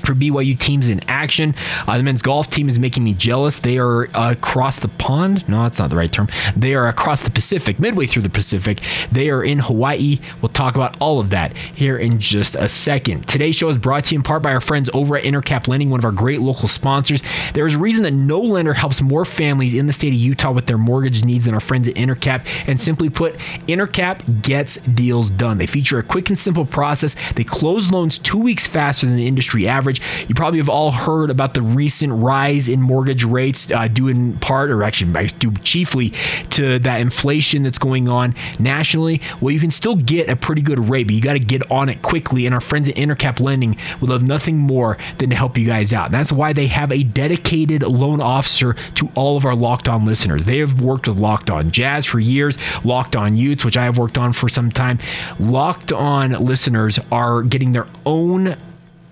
for 0.07 0.15
BYU 0.15 0.59
teams 0.59 0.89
in 0.89 1.01
action. 1.09 1.55
Uh, 1.87 1.97
the 1.97 2.03
men's 2.03 2.23
golf 2.23 2.51
team 2.51 2.69
is 2.69 2.79
making 2.79 3.05
me 3.05 3.13
jealous. 3.13 3.59
They 3.59 3.77
are 3.77 4.09
uh, 4.17 4.33
across 4.33 4.79
the 4.79 4.89
pond. 4.89 5.47
No, 5.49 5.65
that's 5.65 5.79
not 5.79 5.91
the 5.91 5.97
right 5.97 6.11
term. 6.11 6.29
They 6.57 6.75
are 6.75 6.87
across 6.87 7.23
the 7.23 7.31
Pacific, 7.31 7.81
midway 7.81 8.07
through 8.07 8.23
the 8.23 8.31
Pacific. 8.31 8.81
They 9.11 9.29
are 9.29 9.43
in 9.43 9.59
Hawaii. 9.59 10.21
We'll 10.41 10.51
talk 10.51 10.77
about 10.77 10.97
all 11.01 11.19
of 11.19 11.31
that 11.31 11.57
here 11.57 11.99
in 11.99 12.21
just 12.21 12.55
a 12.55 12.69
second. 12.69 13.29
Today's 13.29 13.57
show 13.57 13.69
is 13.69 13.77
brought 13.77 14.05
to 14.07 14.15
you 14.15 14.21
in 14.21 14.23
part 14.23 14.43
by 14.43 14.53
our 14.53 14.61
friends 14.61 14.89
over 14.95 15.17
at 15.17 15.25
Intercap 15.25 15.69
Lending, 15.69 15.91
one 15.91 16.01
of 16.01 16.05
our 16.05 16.13
great 16.13 16.41
local 16.41 16.69
sponsors. 16.69 17.23
There 17.55 17.67
is 17.67 17.75
a 17.75 17.79
reason 17.79 18.05
that 18.05 18.13
no 18.13 18.41
lender 18.41 18.75
helps 18.75 19.03
more 19.03 19.25
families 19.25 19.75
in 19.75 19.87
the 19.87 19.93
state 19.93 20.13
of 20.13 20.19
Utah 20.19 20.53
with 20.53 20.67
their 20.67 20.79
mortgage 20.79 21.25
needs 21.25 21.47
than 21.47 21.55
our 21.55 21.61
friends 21.61 21.89
at 21.89 21.95
Intercap. 21.97 22.47
And 22.69 22.81
simply 22.81 23.11
put, 23.11 23.35
Intercap 23.67 24.43
gets 24.43 24.77
deals 24.77 25.31
done. 25.31 25.59
They 25.59 25.67
feature 25.67 25.99
a 25.99 26.03
quick 26.03 26.29
and 26.29 26.39
simple 26.39 26.65
process. 26.65 27.17
They 27.35 27.45
close 27.45 27.91
loans 27.91 28.19
two 28.19 28.39
weeks 28.39 28.67
faster 28.67 29.07
than 29.07 29.17
the 29.17 29.27
industry 29.27 29.67
average 29.67 29.96
mortgage. 29.99 30.29
You 30.29 30.35
probably 30.35 30.59
have 30.59 30.69
all 30.69 30.91
heard 30.91 31.31
about 31.31 31.55
the 31.55 31.63
recent 31.63 32.13
rise 32.13 32.69
in 32.69 32.83
mortgage 32.83 33.25
rates, 33.25 33.71
uh, 33.71 33.89
due 33.89 34.09
in 34.09 34.35
part, 34.39 34.71
or 34.71 34.83
actually 34.83 35.29
due 35.39 35.53
chiefly 35.63 36.13
to 36.51 36.79
that 36.81 37.01
inflation 37.01 37.63
that's 37.63 37.79
going 37.79 38.09
on 38.09 38.35
nationally. 38.59 39.21
Well, 39.41 39.53
you 39.53 39.61
can 39.61 39.71
still 39.71 39.97
get 39.97 40.29
a 40.29 40.37
pretty 40.37 40.63
good 40.63 40.89
rate, 40.89 41.07
but 41.07 41.15
you 41.15 41.23
got 41.23 41.35
to 41.35 41.39
get 41.39 41.69
on 41.71 41.89
it 41.89 42.03
quickly. 42.03 42.47
And 42.47 42.55
our 42.55 42.61
friends 42.61 42.89
at 42.89 42.97
Intercap 42.97 43.41
Lending 43.41 43.77
would 44.01 44.11
love 44.11 44.23
nothing 44.23 44.59
more 44.59 44.99
than 45.19 45.31
to 45.31 45.37
help 45.37 45.59
you 45.59 45.67
guys 45.67 45.93
out. 45.93 46.11
That's 46.11 46.33
why 46.33 46.53
they 46.53 46.67
have 46.67 46.93
a 46.93 47.03
dedicated 47.03 47.83
loan 47.83 48.21
officer 48.21 48.75
to 48.95 49.11
all 49.15 49.37
of 49.37 49.45
our 49.45 49.55
Locked 49.55 49.89
On 49.89 50.05
listeners. 50.05 50.45
They 50.45 50.59
have 50.59 50.81
worked 50.81 51.09
with 51.09 51.19
Locked 51.19 51.51
On 51.51 51.71
Jazz 51.71 52.07
for 52.07 52.19
years, 52.19 52.59
Locked 52.85 53.17
On 53.17 53.37
Utes, 53.37 53.65
which 53.65 53.77
I 53.77 53.85
have 53.85 53.99
worked 53.99 54.19
on 54.19 54.33
for 54.33 54.49
some 54.49 54.71
time. 54.71 54.99
Locked 55.39 55.93
On 55.93 56.33
listeners 56.33 56.99
are 57.11 57.43
getting 57.43 57.73
their 57.73 57.87
own 58.05 58.57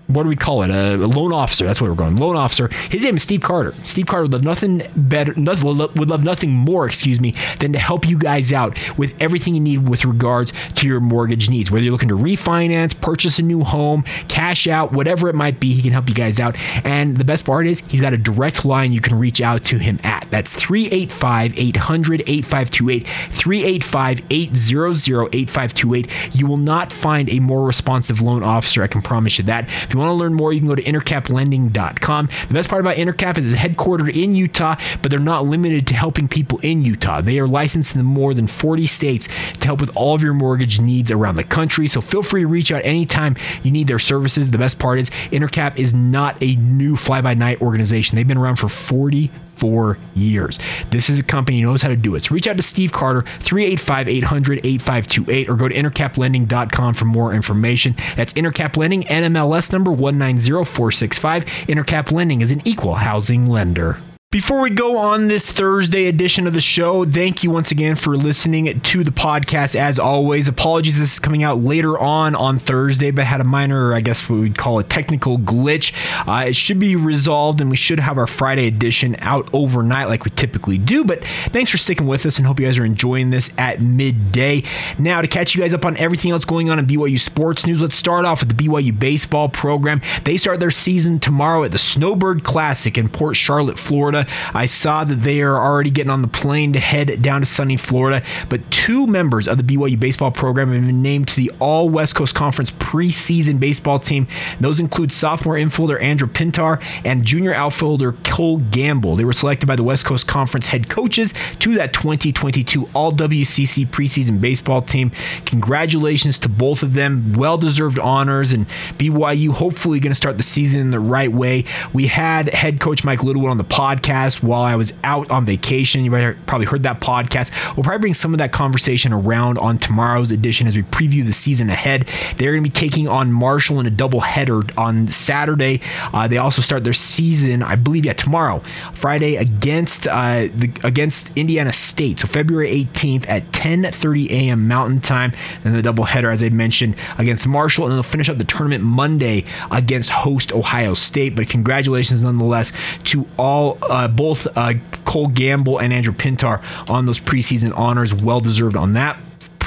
what 0.07 0.23
do 0.23 0.29
we 0.29 0.35
call 0.35 0.61
it? 0.63 0.69
A, 0.69 0.97
loan 0.97 1.33
officer. 1.33 1.65
That's 1.65 1.81
what 1.81 1.89
we're 1.89 1.95
going. 1.95 2.15
Loan 2.15 2.35
officer. 2.35 2.67
His 2.89 3.03
name 3.03 3.15
is 3.15 3.23
Steve 3.23 3.41
Carter. 3.41 3.73
Steve 3.83 4.05
Carter 4.05 4.23
would 4.23 4.33
love 4.33 4.43
nothing 4.43 4.83
better. 4.95 5.33
Nothing, 5.33 5.77
would 5.77 6.09
love 6.09 6.23
nothing 6.23 6.51
more, 6.51 6.85
excuse 6.85 7.19
me, 7.19 7.33
than 7.59 7.73
to 7.73 7.79
help 7.79 8.07
you 8.07 8.17
guys 8.17 8.53
out 8.53 8.77
with 8.97 9.13
everything 9.19 9.55
you 9.55 9.61
need 9.61 9.89
with 9.89 10.05
regards 10.05 10.53
to 10.75 10.87
your 10.87 10.99
mortgage 10.99 11.49
needs. 11.49 11.71
Whether 11.71 11.85
you're 11.85 11.91
looking 11.91 12.09
to 12.09 12.17
refinance, 12.17 12.99
purchase 12.99 13.39
a 13.39 13.41
new 13.41 13.63
home, 13.63 14.03
cash 14.27 14.67
out, 14.67 14.91
whatever 14.91 15.27
it 15.27 15.35
might 15.35 15.59
be, 15.59 15.73
he 15.73 15.81
can 15.81 15.91
help 15.91 16.07
you 16.07 16.15
guys 16.15 16.39
out. 16.39 16.55
And 16.85 17.17
the 17.17 17.25
best 17.25 17.45
part 17.45 17.65
is 17.65 17.79
he's 17.87 18.01
got 18.01 18.13
a 18.13 18.17
direct 18.17 18.63
line 18.63 18.93
you 18.93 19.01
can 19.01 19.17
reach 19.17 19.41
out 19.41 19.63
to 19.65 19.77
him 19.77 19.99
at. 20.03 20.27
That's 20.29 20.53
385 20.53 21.57
800 21.57 22.21
8528. 22.27 23.07
385 23.07 24.21
800 24.29 25.35
8528. 25.35 26.35
You 26.35 26.47
will 26.47 26.57
not 26.57 26.93
find 26.93 27.29
a 27.29 27.39
more 27.39 27.65
responsive 27.65 28.21
loan 28.21 28.43
officer. 28.43 28.83
I 28.83 28.87
can 28.87 29.01
promise 29.01 29.37
you 29.37 29.45
that. 29.45 29.67
You 29.95 29.99
want 29.99 30.09
to 30.09 30.15
learn 30.15 30.33
more, 30.33 30.51
you 30.51 30.59
can 30.59 30.67
go 30.67 30.75
to 30.75 30.83
intercaplending.com. 30.83 32.29
The 32.49 32.53
best 32.53 32.67
part 32.67 32.81
about 32.81 32.97
Intercap 32.97 33.37
is 33.37 33.53
it's 33.53 33.61
headquartered 33.61 34.13
in 34.13 34.35
Utah, 34.35 34.75
but 35.01 35.09
they're 35.09 35.21
not 35.21 35.45
limited 35.45 35.87
to 35.87 35.93
helping 35.93 36.27
people 36.27 36.59
in 36.59 36.81
Utah. 36.81 37.21
They 37.21 37.39
are 37.39 37.47
licensed 37.47 37.95
in 37.95 38.03
more 38.03 38.33
than 38.33 38.45
40 38.45 38.87
states 38.87 39.29
to 39.61 39.65
help 39.65 39.79
with 39.79 39.95
all 39.95 40.13
of 40.13 40.21
your 40.21 40.33
mortgage 40.33 40.81
needs 40.81 41.11
around 41.11 41.37
the 41.37 41.45
country. 41.45 41.87
So 41.87 42.01
feel 42.01 42.23
free 42.23 42.41
to 42.41 42.47
reach 42.47 42.73
out 42.73 42.83
anytime 42.83 43.37
you 43.63 43.71
need 43.71 43.87
their 43.87 43.97
services. 43.97 44.51
The 44.51 44.57
best 44.57 44.79
part 44.79 44.99
is 44.99 45.11
Intercap 45.31 45.77
is 45.77 45.93
not 45.93 46.35
a 46.43 46.57
new 46.57 46.97
fly 46.97 47.21
by 47.21 47.33
night 47.33 47.61
organization. 47.61 48.17
They've 48.17 48.27
been 48.27 48.37
around 48.37 48.57
for 48.57 48.67
40 48.67 49.31
four 49.65 49.97
years. 50.13 50.59
This 50.91 51.09
is 51.09 51.17
a 51.19 51.23
company 51.23 51.59
knows 51.59 51.81
how 51.81 51.89
to 51.89 51.95
do 51.95 52.13
it. 52.13 52.25
So 52.25 52.35
reach 52.35 52.45
out 52.45 52.55
to 52.57 52.61
Steve 52.61 52.91
Carter, 52.91 53.23
385 53.39 54.07
800 54.07 54.59
8528, 54.59 55.49
or 55.49 55.55
go 55.55 55.67
to 55.67 55.73
intercaplending.com 55.73 56.93
for 56.93 57.05
more 57.05 57.33
information. 57.33 57.95
That's 58.15 58.31
Intercap 58.33 58.77
Lending, 58.77 59.05
NMLS 59.05 59.71
number 59.71 59.89
190465. 59.89 61.45
Intercap 61.45 62.11
Lending 62.11 62.41
is 62.41 62.51
an 62.51 62.61
equal 62.63 62.95
housing 62.95 63.47
lender. 63.47 63.97
Before 64.35 64.59
we 64.59 64.69
go 64.69 64.97
on 64.97 65.29
this 65.29 65.49
Thursday 65.49 66.07
edition 66.07 66.45
of 66.45 66.51
the 66.51 66.59
show, 66.59 67.05
thank 67.05 67.41
you 67.41 67.49
once 67.49 67.71
again 67.71 67.95
for 67.95 68.17
listening 68.17 68.81
to 68.81 69.03
the 69.05 69.11
podcast. 69.11 69.77
As 69.77 69.97
always, 69.97 70.49
apologies, 70.49 70.99
this 70.99 71.13
is 71.13 71.19
coming 71.19 71.41
out 71.41 71.59
later 71.59 71.97
on 71.97 72.35
on 72.35 72.59
Thursday, 72.59 73.11
but 73.11 73.23
had 73.23 73.39
a 73.39 73.45
minor, 73.45 73.93
I 73.93 74.01
guess 74.01 74.29
what 74.29 74.41
we'd 74.41 74.57
call 74.57 74.77
a 74.77 74.83
technical 74.83 75.37
glitch. 75.37 75.93
Uh, 76.27 76.49
it 76.49 76.55
should 76.57 76.81
be 76.81 76.97
resolved, 76.97 77.61
and 77.61 77.69
we 77.69 77.77
should 77.77 78.01
have 78.01 78.17
our 78.17 78.27
Friday 78.27 78.67
edition 78.67 79.15
out 79.19 79.49
overnight 79.53 80.09
like 80.09 80.25
we 80.25 80.31
typically 80.31 80.77
do. 80.77 81.05
But 81.05 81.23
thanks 81.23 81.71
for 81.71 81.77
sticking 81.77 82.05
with 82.05 82.25
us, 82.25 82.37
and 82.37 82.45
hope 82.45 82.59
you 82.59 82.65
guys 82.65 82.77
are 82.77 82.83
enjoying 82.83 83.29
this 83.29 83.53
at 83.57 83.79
midday. 83.79 84.63
Now, 84.99 85.21
to 85.21 85.29
catch 85.29 85.55
you 85.55 85.61
guys 85.61 85.73
up 85.73 85.85
on 85.85 85.95
everything 85.95 86.31
else 86.31 86.43
going 86.43 86.69
on 86.69 86.77
in 86.77 86.85
BYU 86.85 87.21
sports 87.21 87.65
news, 87.65 87.79
let's 87.79 87.95
start 87.95 88.25
off 88.25 88.41
with 88.41 88.57
the 88.57 88.67
BYU 88.67 88.99
baseball 88.99 89.47
program. 89.47 90.01
They 90.25 90.35
start 90.35 90.59
their 90.59 90.71
season 90.71 91.21
tomorrow 91.21 91.63
at 91.63 91.71
the 91.71 91.77
Snowbird 91.77 92.43
Classic 92.43 92.97
in 92.97 93.07
Port 93.07 93.37
Charlotte, 93.37 93.79
Florida. 93.79 94.24
I 94.53 94.65
saw 94.65 95.03
that 95.03 95.15
they 95.15 95.41
are 95.41 95.57
already 95.57 95.89
getting 95.89 96.11
on 96.11 96.21
the 96.21 96.27
plane 96.27 96.73
to 96.73 96.79
head 96.79 97.21
down 97.21 97.41
to 97.41 97.45
sunny 97.45 97.77
Florida. 97.77 98.25
But 98.49 98.69
two 98.71 99.07
members 99.07 99.47
of 99.47 99.57
the 99.57 99.63
BYU 99.63 99.99
baseball 99.99 100.31
program 100.31 100.71
have 100.71 100.85
been 100.85 101.01
named 101.01 101.27
to 101.29 101.35
the 101.35 101.51
All 101.59 101.89
West 101.89 102.15
Coast 102.15 102.35
Conference 102.35 102.71
preseason 102.71 103.59
baseball 103.59 103.99
team. 103.99 104.27
Those 104.59 104.79
include 104.79 105.11
sophomore 105.11 105.55
infielder 105.55 106.01
Andrew 106.01 106.27
Pintar 106.27 106.81
and 107.03 107.25
junior 107.25 107.53
outfielder 107.53 108.13
Cole 108.23 108.57
Gamble. 108.57 109.15
They 109.15 109.25
were 109.25 109.33
selected 109.33 109.65
by 109.65 109.75
the 109.75 109.83
West 109.83 110.05
Coast 110.05 110.27
Conference 110.27 110.67
head 110.67 110.89
coaches 110.89 111.33
to 111.59 111.75
that 111.75 111.93
2022 111.93 112.89
All 112.93 113.11
WCC 113.11 113.87
preseason 113.87 114.41
baseball 114.41 114.81
team. 114.81 115.11
Congratulations 115.45 116.39
to 116.39 116.49
both 116.49 116.83
of 116.83 116.93
them. 116.93 117.33
Well 117.33 117.57
deserved 117.57 117.99
honors, 117.99 118.53
and 118.53 118.67
BYU 118.97 119.51
hopefully 119.51 119.99
going 119.99 120.11
to 120.11 120.15
start 120.15 120.37
the 120.37 120.43
season 120.43 120.79
in 120.79 120.91
the 120.91 120.99
right 120.99 121.31
way. 121.31 121.65
We 121.93 122.07
had 122.07 122.49
head 122.49 122.79
coach 122.79 123.03
Mike 123.03 123.23
Littlewood 123.23 123.51
on 123.51 123.57
the 123.57 123.63
podcast 123.63 124.14
podcast 124.15 124.43
while 124.43 124.61
I 124.61 124.75
was 124.75 124.93
out 125.03 125.29
on 125.29 125.45
vacation. 125.45 126.03
You 126.03 126.11
probably 126.45 126.65
heard 126.65 126.83
that 126.83 126.99
podcast. 126.99 127.51
We'll 127.75 127.83
probably 127.83 127.99
bring 127.99 128.13
some 128.13 128.33
of 128.33 128.37
that 128.39 128.51
conversation 128.51 129.13
around 129.13 129.57
on 129.57 129.77
tomorrow's 129.77 130.31
edition 130.31 130.67
as 130.67 130.75
we 130.75 130.83
preview 130.83 131.25
the 131.25 131.33
season 131.33 131.69
ahead. 131.69 132.07
They're 132.37 132.51
going 132.51 132.63
to 132.63 132.69
be 132.69 132.73
taking 132.73 133.07
on 133.07 133.31
Marshall 133.31 133.79
in 133.79 133.85
a 133.85 133.91
doubleheader 133.91 134.77
on 134.77 135.07
Saturday. 135.07 135.81
Uh, 136.13 136.27
they 136.27 136.37
also 136.37 136.61
start 136.61 136.83
their 136.83 136.93
season, 136.93 137.63
I 137.63 137.75
believe, 137.75 138.05
yeah, 138.05 138.13
tomorrow, 138.13 138.61
Friday 138.93 139.35
against 139.35 140.07
uh, 140.07 140.47
the, 140.55 140.71
against 140.83 141.29
Indiana 141.35 141.73
State. 141.73 142.19
So 142.19 142.27
February 142.27 142.85
18th 142.85 143.27
at 143.27 143.51
10:30 143.51 144.29
a.m. 144.29 144.67
Mountain 144.67 145.01
Time. 145.01 145.33
And 145.63 145.75
the 145.75 145.81
doubleheader, 145.81 146.31
as 146.31 146.43
I 146.43 146.49
mentioned, 146.49 146.95
against 147.17 147.47
Marshall, 147.47 147.85
and 147.85 147.91
then 147.91 147.97
they'll 147.97 148.03
finish 148.03 148.29
up 148.29 148.37
the 148.37 148.43
tournament 148.43 148.83
Monday 148.83 149.45
against 149.71 150.09
host 150.09 150.51
Ohio 150.51 150.93
State. 150.93 151.35
But 151.35 151.49
congratulations 151.49 152.23
nonetheless 152.23 152.71
to 153.05 153.27
all. 153.37 153.77
Uh, 153.95 154.09
both 154.09 154.45
uh, 154.57 154.73
Cole 155.05 155.27
Gamble 155.27 155.79
and 155.79 155.93
Andrew 155.93 156.11
Pintar 156.11 156.61
on 156.89 157.05
those 157.05 157.21
preseason 157.21 157.71
honors. 157.77 158.13
Well 158.13 158.41
deserved 158.41 158.75
on 158.75 158.91
that 158.93 159.17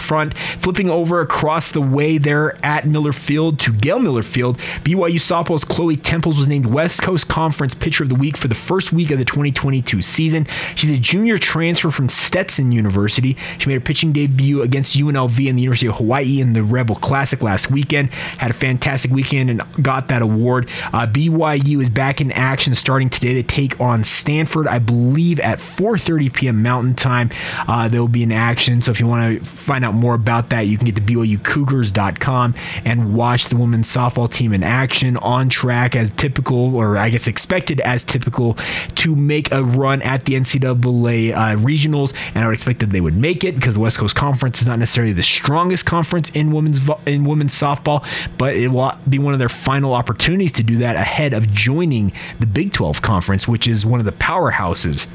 front. 0.08 0.36
Flipping 0.36 0.88
over 0.88 1.20
across 1.20 1.70
the 1.70 1.82
way 1.82 2.16
there 2.16 2.56
at 2.64 2.86
Miller 2.86 3.12
Field 3.12 3.60
to 3.60 3.72
Gail 3.72 3.98
Miller 3.98 4.22
Field, 4.22 4.58
BYU 4.82 5.16
softball's 5.16 5.64
Chloe 5.64 5.98
Temples 5.98 6.38
was 6.38 6.48
named 6.48 6.66
West 6.66 7.02
Coast 7.02 7.28
Conference 7.28 7.74
Pitcher 7.74 8.04
of 8.04 8.08
the 8.08 8.14
Week 8.14 8.36
for 8.36 8.48
the 8.48 8.54
first 8.54 8.90
week 8.90 9.10
of 9.10 9.18
the 9.18 9.24
2022 9.26 10.00
season. 10.00 10.46
She's 10.74 10.90
a 10.90 10.98
junior 10.98 11.38
transfer 11.38 11.90
from 11.90 12.08
Stetson 12.08 12.72
University. 12.72 13.36
She 13.58 13.68
made 13.68 13.74
her 13.74 13.80
pitching 13.80 14.12
debut 14.12 14.62
against 14.62 14.96
UNLV 14.96 15.48
and 15.48 15.58
the 15.58 15.62
University 15.62 15.86
of 15.86 15.96
Hawaii 15.96 16.40
in 16.40 16.54
the 16.54 16.62
Rebel 16.62 16.96
Classic 16.96 17.42
last 17.42 17.70
weekend. 17.70 18.12
Had 18.14 18.50
a 18.50 18.54
fantastic 18.54 19.10
weekend 19.10 19.50
and 19.50 19.62
got 19.82 20.08
that 20.08 20.22
award. 20.22 20.70
Uh, 20.92 21.06
BYU 21.06 21.82
is 21.82 21.90
back 21.90 22.22
in 22.22 22.32
action 22.32 22.74
starting 22.74 23.10
today 23.10 23.34
to 23.34 23.42
take 23.42 23.78
on 23.78 24.04
Stanford, 24.04 24.66
I 24.66 24.78
believe 24.78 25.38
at 25.40 25.58
4:30 25.58 26.32
p.m. 26.32 26.62
Mountain 26.62 26.94
Time. 26.94 27.30
Uh, 27.66 27.88
they'll 27.88 28.08
be 28.08 28.22
in 28.22 28.32
action. 28.32 28.80
So 28.80 28.90
if 28.90 29.00
you 29.00 29.06
want 29.06 29.38
to 29.38 29.44
find 29.44 29.84
out 29.84 29.97
more 29.98 30.14
about 30.14 30.50
that, 30.50 30.62
you 30.62 30.76
can 30.76 30.86
get 30.86 30.96
to 30.96 31.02
BYUCougars.com 31.02 32.54
and 32.84 33.14
watch 33.14 33.46
the 33.46 33.56
women's 33.56 33.88
softball 33.88 34.32
team 34.32 34.52
in 34.52 34.62
action 34.62 35.16
on 35.18 35.48
track 35.48 35.96
as 35.96 36.10
typical, 36.12 36.74
or 36.74 36.96
I 36.96 37.10
guess 37.10 37.26
expected 37.26 37.80
as 37.80 38.04
typical, 38.04 38.56
to 38.96 39.14
make 39.14 39.52
a 39.52 39.62
run 39.62 40.02
at 40.02 40.24
the 40.24 40.34
NCAA 40.34 41.34
uh, 41.34 41.56
regionals. 41.56 42.14
And 42.34 42.44
I 42.44 42.46
would 42.46 42.54
expect 42.54 42.80
that 42.80 42.90
they 42.90 43.00
would 43.00 43.16
make 43.16 43.44
it 43.44 43.54
because 43.54 43.74
the 43.74 43.80
West 43.80 43.98
Coast 43.98 44.16
Conference 44.16 44.60
is 44.60 44.66
not 44.66 44.78
necessarily 44.78 45.12
the 45.12 45.22
strongest 45.22 45.86
conference 45.86 46.30
in 46.30 46.52
women's 46.52 46.80
in 47.06 47.24
women's 47.24 47.54
softball, 47.54 48.06
but 48.36 48.54
it 48.54 48.68
will 48.68 48.92
be 49.08 49.18
one 49.18 49.32
of 49.32 49.38
their 49.38 49.48
final 49.48 49.94
opportunities 49.94 50.52
to 50.52 50.62
do 50.62 50.76
that 50.76 50.96
ahead 50.96 51.34
of 51.34 51.52
joining 51.52 52.12
the 52.38 52.46
Big 52.46 52.72
12 52.72 53.02
Conference, 53.02 53.46
which 53.48 53.66
is 53.66 53.84
one 53.84 54.00
of 54.00 54.06
the 54.06 54.12
powerhouses 54.12 55.06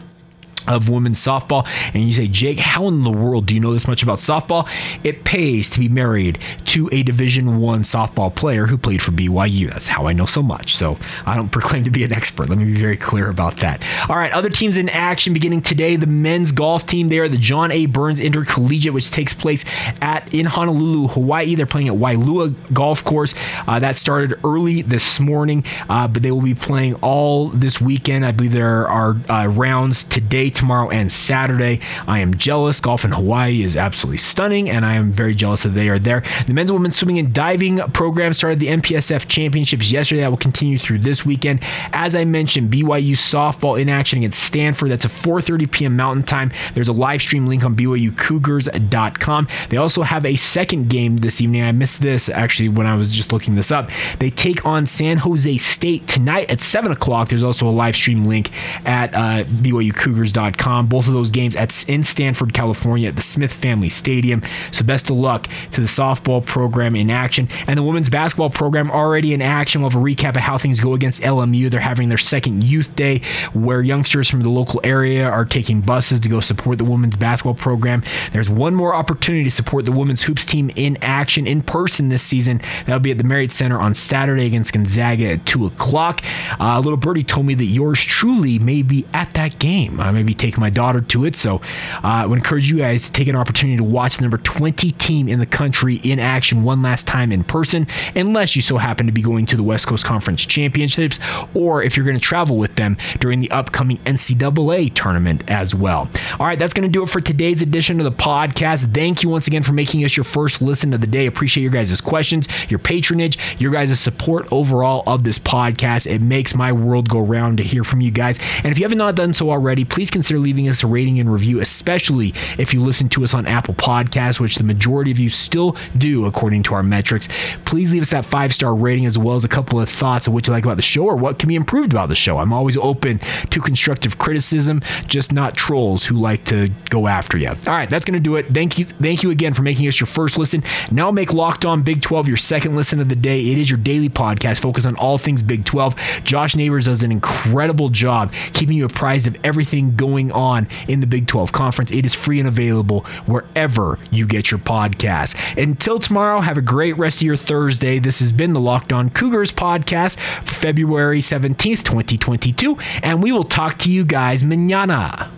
of 0.67 0.89
women's 0.89 1.19
softball. 1.19 1.67
And 1.93 2.03
you 2.03 2.13
say 2.13 2.27
jake 2.27 2.59
how 2.59 2.87
in 2.87 3.03
the 3.03 3.11
world 3.11 3.45
do 3.45 3.53
you 3.53 3.59
know 3.59 3.73
this 3.73 3.87
much 3.87 4.03
about 4.03 4.19
softball? 4.19 4.67
It 5.03 5.23
pays 5.23 5.69
to 5.71 5.79
be 5.79 5.89
married 5.89 6.39
to 6.65 6.89
a 6.91 7.03
division 7.03 7.59
one 7.59 7.83
softball 7.83 8.33
player 8.33 8.67
who 8.67 8.77
played 8.77 9.01
for 9.01 9.11
byu 9.11 9.69
that's 9.69 9.87
how 9.87 10.07
i 10.07 10.13
know 10.13 10.25
so 10.25 10.41
much. 10.41 10.75
So 10.75 10.97
i 11.25 11.35
don't 11.35 11.49
proclaim 11.51 11.83
to 11.83 11.91
be 11.91 12.03
an 12.03 12.13
expert. 12.13 12.49
Let 12.49 12.57
me 12.57 12.65
be 12.65 12.79
very 12.79 12.97
clear 12.97 13.29
about 13.29 13.57
that. 13.57 13.83
All 14.09 14.17
right 14.17 14.31
other 14.31 14.49
teams 14.49 14.77
in 14.77 14.89
action 14.89 15.33
beginning 15.33 15.61
today. 15.61 15.95
The 15.95 16.07
men's 16.07 16.51
golf 16.51 16.85
team 16.85 17.09
there 17.09 17.27
the 17.29 17.37
john 17.37 17.71
a. 17.71 17.85
Burns 17.85 18.19
intercollegiate 18.19 18.93
which 18.93 19.11
takes 19.11 19.33
place 19.33 19.65
at 20.01 20.33
in 20.33 20.45
honolulu 20.45 21.09
hawaii. 21.09 21.55
They're 21.55 21.65
playing 21.65 21.89
at 21.89 21.95
wailua 21.95 22.53
golf 22.73 23.03
course. 23.03 23.33
Uh, 23.67 23.79
that 23.79 23.97
started 23.97 24.39
early 24.43 24.81
this 24.81 25.19
morning 25.19 25.63
uh, 25.89 26.07
but 26.07 26.23
they 26.23 26.31
will 26.31 26.41
be 26.41 26.55
playing 26.55 26.95
all 26.95 27.49
this 27.49 27.79
weekend. 27.81 28.25
I 28.25 28.31
believe 28.31 28.53
there 28.53 28.87
are 28.87 29.15
uh, 29.29 29.47
rounds 29.47 30.03
today 30.03 30.49
tomorrow 30.53 30.89
and 30.89 31.11
Saturday. 31.11 31.79
I 32.07 32.19
am 32.19 32.35
jealous. 32.35 32.79
Golf 32.79 33.05
in 33.05 33.11
Hawaii 33.11 33.63
is 33.63 33.75
absolutely 33.75 34.17
stunning, 34.17 34.69
and 34.69 34.85
I 34.85 34.95
am 34.95 35.11
very 35.11 35.35
jealous 35.35 35.63
that 35.63 35.69
they 35.69 35.89
are 35.89 35.99
there. 35.99 36.23
The 36.45 36.53
men's 36.53 36.69
and 36.69 36.79
women's 36.79 36.95
swimming 36.95 37.19
and 37.19 37.33
diving 37.33 37.79
program 37.91 38.33
started 38.33 38.59
the 38.59 38.67
MPSF 38.67 39.27
championships 39.27 39.91
yesterday. 39.91 40.21
That 40.21 40.29
will 40.29 40.37
continue 40.37 40.77
through 40.77 40.99
this 40.99 41.25
weekend. 41.25 41.61
As 41.91 42.15
I 42.15 42.25
mentioned, 42.25 42.71
BYU 42.71 43.15
softball 43.15 43.79
in 43.79 43.89
action 43.89 44.19
against 44.19 44.43
Stanford. 44.43 44.91
That's 44.91 45.05
a 45.05 45.09
4:30 45.09 45.71
p.m. 45.71 45.95
Mountain 45.95 46.23
Time. 46.23 46.51
There's 46.73 46.87
a 46.87 46.93
live 46.93 47.21
stream 47.21 47.47
link 47.47 47.63
on 47.63 47.75
BYUCougars.com. 47.75 49.47
They 49.69 49.77
also 49.77 50.03
have 50.03 50.25
a 50.25 50.35
second 50.35 50.89
game 50.89 51.17
this 51.17 51.41
evening. 51.41 51.63
I 51.63 51.71
missed 51.71 52.01
this 52.01 52.29
actually 52.29 52.69
when 52.69 52.87
I 52.87 52.95
was 52.95 53.11
just 53.11 53.31
looking 53.33 53.55
this 53.55 53.71
up. 53.71 53.89
They 54.19 54.29
take 54.29 54.65
on 54.65 54.85
San 54.85 55.17
Jose 55.17 55.57
State 55.57 56.07
tonight 56.07 56.49
at 56.49 56.61
7 56.61 56.91
o'clock. 56.91 57.29
There's 57.29 57.43
also 57.43 57.67
a 57.67 57.71
live 57.71 57.95
stream 57.95 58.25
link 58.25 58.51
at 58.85 59.13
uh, 59.13 59.43
BYUCougars.com. 59.45 60.42
Both 60.51 61.07
of 61.07 61.13
those 61.13 61.31
games 61.31 61.55
at 61.55 61.87
in 61.89 62.03
Stanford, 62.03 62.53
California, 62.53 63.09
at 63.09 63.15
the 63.15 63.21
Smith 63.21 63.53
Family 63.53 63.89
Stadium. 63.89 64.41
So 64.71 64.83
best 64.83 65.09
of 65.09 65.17
luck 65.17 65.47
to 65.71 65.81
the 65.81 65.87
softball 65.87 66.45
program 66.45 66.95
in 66.95 67.09
action 67.09 67.47
and 67.67 67.77
the 67.77 67.83
women's 67.83 68.09
basketball 68.09 68.49
program 68.49 68.91
already 68.91 69.33
in 69.33 69.41
action. 69.41 69.81
We'll 69.81 69.89
have 69.89 69.99
a 69.99 70.03
recap 70.03 70.35
of 70.35 70.41
how 70.41 70.57
things 70.57 70.79
go 70.79 70.93
against 70.93 71.21
LMU. 71.21 71.69
They're 71.69 71.79
having 71.79 72.09
their 72.09 72.17
second 72.17 72.63
youth 72.63 72.95
day 72.95 73.21
where 73.53 73.81
youngsters 73.81 74.29
from 74.29 74.41
the 74.41 74.49
local 74.49 74.81
area 74.83 75.27
are 75.27 75.45
taking 75.45 75.81
buses 75.81 76.19
to 76.21 76.29
go 76.29 76.39
support 76.39 76.77
the 76.77 76.83
women's 76.83 77.17
basketball 77.17 77.55
program. 77.55 78.03
There's 78.31 78.49
one 78.49 78.75
more 78.75 78.95
opportunity 78.95 79.43
to 79.45 79.51
support 79.51 79.85
the 79.85 79.91
women's 79.91 80.23
hoops 80.23 80.45
team 80.45 80.71
in 80.75 80.97
action 81.01 81.47
in 81.47 81.61
person 81.61 82.09
this 82.09 82.23
season. 82.23 82.61
That'll 82.85 82.99
be 82.99 83.11
at 83.11 83.17
the 83.17 83.23
Marriott 83.23 83.51
Center 83.51 83.79
on 83.79 83.93
Saturday 83.93 84.45
against 84.45 84.73
Gonzaga 84.73 85.31
at 85.31 85.45
2 85.45 85.65
o'clock. 85.65 86.21
Uh, 86.59 86.79
little 86.79 86.97
birdie 86.97 87.23
told 87.23 87.45
me 87.45 87.53
that 87.55 87.65
yours 87.65 88.01
truly 88.01 88.59
may 88.59 88.81
be 88.81 89.05
at 89.13 89.33
that 89.33 89.59
game. 89.59 89.99
I 89.99 90.11
may 90.11 90.23
be 90.23 90.32
taking 90.33 90.59
my 90.59 90.69
daughter 90.69 91.01
to 91.01 91.25
it. 91.25 91.35
So 91.35 91.57
uh, 92.03 92.23
I 92.23 92.25
would 92.25 92.37
encourage 92.37 92.69
you 92.69 92.77
guys 92.77 93.05
to 93.05 93.11
take 93.11 93.27
an 93.27 93.35
opportunity 93.35 93.77
to 93.77 93.83
watch 93.83 94.17
the 94.17 94.21
number 94.21 94.37
20 94.37 94.91
team 94.93 95.27
in 95.27 95.39
the 95.39 95.45
country 95.45 95.95
in 95.97 96.19
action 96.19 96.63
one 96.63 96.81
last 96.81 97.07
time 97.07 97.31
in 97.31 97.43
person, 97.43 97.87
unless 98.15 98.55
you 98.55 98.61
so 98.61 98.77
happen 98.77 99.05
to 99.05 99.11
be 99.11 99.21
going 99.21 99.45
to 99.47 99.55
the 99.57 99.63
West 99.63 99.87
Coast 99.87 100.05
Conference 100.05 100.45
Championships 100.45 101.19
or 101.53 101.83
if 101.83 101.95
you're 101.97 102.05
going 102.05 102.17
to 102.17 102.23
travel 102.23 102.57
with 102.57 102.75
them 102.75 102.97
during 103.19 103.39
the 103.39 103.51
upcoming 103.51 103.97
NCAA 103.99 104.93
tournament 104.93 105.43
as 105.47 105.75
well. 105.75 106.09
All 106.39 106.45
right, 106.45 106.57
that's 106.57 106.73
going 106.73 106.87
to 106.87 106.91
do 106.91 107.03
it 107.03 107.09
for 107.09 107.21
today's 107.21 107.61
edition 107.61 107.99
of 107.99 108.05
the 108.05 108.11
podcast. 108.11 108.93
Thank 108.93 109.23
you 109.23 109.29
once 109.29 109.47
again 109.47 109.63
for 109.63 109.73
making 109.73 110.03
us 110.03 110.15
your 110.15 110.23
first 110.23 110.61
listen 110.61 110.93
of 110.93 111.01
the 111.01 111.07
day. 111.07 111.25
Appreciate 111.25 111.63
your 111.63 111.71
guys' 111.71 111.99
questions, 112.01 112.47
your 112.69 112.79
patronage, 112.79 113.37
your 113.59 113.71
guys' 113.71 113.99
support 113.99 114.47
overall 114.51 115.03
of 115.07 115.23
this 115.23 115.39
podcast. 115.39 116.07
It 116.07 116.21
makes 116.21 116.55
my 116.55 116.71
world 116.71 117.09
go 117.09 117.19
round 117.19 117.57
to 117.57 117.63
hear 117.63 117.83
from 117.83 118.01
you 118.01 118.11
guys. 118.11 118.39
And 118.63 118.67
if 118.67 118.77
you 118.77 118.83
haven't 118.83 118.97
not 118.97 119.15
done 119.15 119.33
so 119.33 119.49
already, 119.49 119.85
please 119.85 120.09
consider 120.09 120.22
leaving 120.31 120.67
us 120.67 120.83
a 120.83 120.87
rating 120.87 121.19
and 121.19 121.31
review, 121.31 121.59
especially 121.59 122.33
if 122.57 122.73
you 122.73 122.81
listen 122.81 123.09
to 123.09 123.23
us 123.23 123.33
on 123.33 123.45
Apple 123.45 123.73
Podcasts, 123.73 124.39
which 124.39 124.55
the 124.55 124.63
majority 124.63 125.11
of 125.11 125.19
you 125.19 125.29
still 125.29 125.75
do 125.97 126.25
according 126.25 126.63
to 126.63 126.73
our 126.73 126.83
metrics. 126.83 127.27
Please 127.65 127.91
leave 127.91 128.01
us 128.01 128.09
that 128.09 128.25
five 128.25 128.53
star 128.53 128.75
rating 128.75 129.05
as 129.05 129.17
well 129.17 129.35
as 129.35 129.43
a 129.43 129.49
couple 129.49 129.79
of 129.79 129.89
thoughts 129.89 130.27
of 130.27 130.33
what 130.33 130.47
you 130.47 130.53
like 130.53 130.63
about 130.63 130.75
the 130.75 130.81
show 130.81 131.05
or 131.05 131.15
what 131.15 131.39
can 131.39 131.47
be 131.47 131.55
improved 131.55 131.93
about 131.93 132.09
the 132.09 132.15
show. 132.15 132.37
I'm 132.37 132.53
always 132.53 132.77
open 132.77 133.19
to 133.49 133.61
constructive 133.61 134.17
criticism, 134.17 134.81
just 135.07 135.31
not 135.31 135.55
trolls 135.55 136.05
who 136.05 136.15
like 136.15 136.45
to 136.45 136.69
go 136.89 137.07
after 137.07 137.37
you. 137.37 137.49
All 137.49 137.55
right, 137.67 137.89
that's 137.89 138.05
going 138.05 138.15
to 138.15 138.19
do 138.19 138.35
it. 138.35 138.47
Thank 138.47 138.77
you, 138.77 138.85
thank 138.85 139.23
you 139.23 139.31
again 139.31 139.53
for 139.53 139.61
making 139.61 139.87
us 139.87 139.99
your 139.99 140.07
first 140.07 140.37
listen. 140.37 140.63
Now 140.91 141.11
make 141.11 141.33
Locked 141.33 141.65
On 141.65 141.81
Big 141.81 142.01
12 142.01 142.27
your 142.27 142.37
second 142.37 142.75
listen 142.75 142.99
of 142.99 143.09
the 143.09 143.15
day. 143.15 143.51
It 143.51 143.57
is 143.57 143.69
your 143.69 143.79
daily 143.79 144.09
podcast 144.09 144.59
focused 144.59 144.87
on 144.87 144.95
all 144.95 145.17
things 145.17 145.41
Big 145.41 145.65
12. 145.65 145.95
Josh 146.23 146.55
Neighbors 146.55 146.85
does 146.85 147.03
an 147.03 147.11
incredible 147.11 147.89
job 147.89 148.31
keeping 148.53 148.77
you 148.77 148.85
apprised 148.85 149.27
of 149.27 149.37
everything 149.43 149.95
going 149.95 150.12
on 150.31 150.67
in 150.87 150.99
the 150.99 151.07
Big 151.07 151.27
12 151.27 151.51
Conference. 151.51 151.91
It 151.91 152.05
is 152.05 152.13
free 152.13 152.39
and 152.39 152.47
available 152.47 153.01
wherever 153.25 153.97
you 154.11 154.27
get 154.27 154.51
your 154.51 154.59
podcast. 154.59 155.35
Until 155.61 155.99
tomorrow, 155.99 156.41
have 156.41 156.57
a 156.57 156.61
great 156.61 156.97
rest 156.97 157.17
of 157.17 157.23
your 157.23 157.35
Thursday. 157.35 157.99
This 157.99 158.19
has 158.19 158.31
been 158.31 158.53
the 158.53 158.59
Locked 158.59 158.93
On 158.93 159.09
Cougars 159.09 159.51
podcast 159.51 160.19
February 160.43 161.19
17th, 161.19 161.83
2022, 161.83 162.77
and 163.01 163.23
we 163.23 163.31
will 163.31 163.43
talk 163.43 163.79
to 163.79 163.91
you 163.91 164.05
guys 164.05 164.43
manana. 164.43 165.33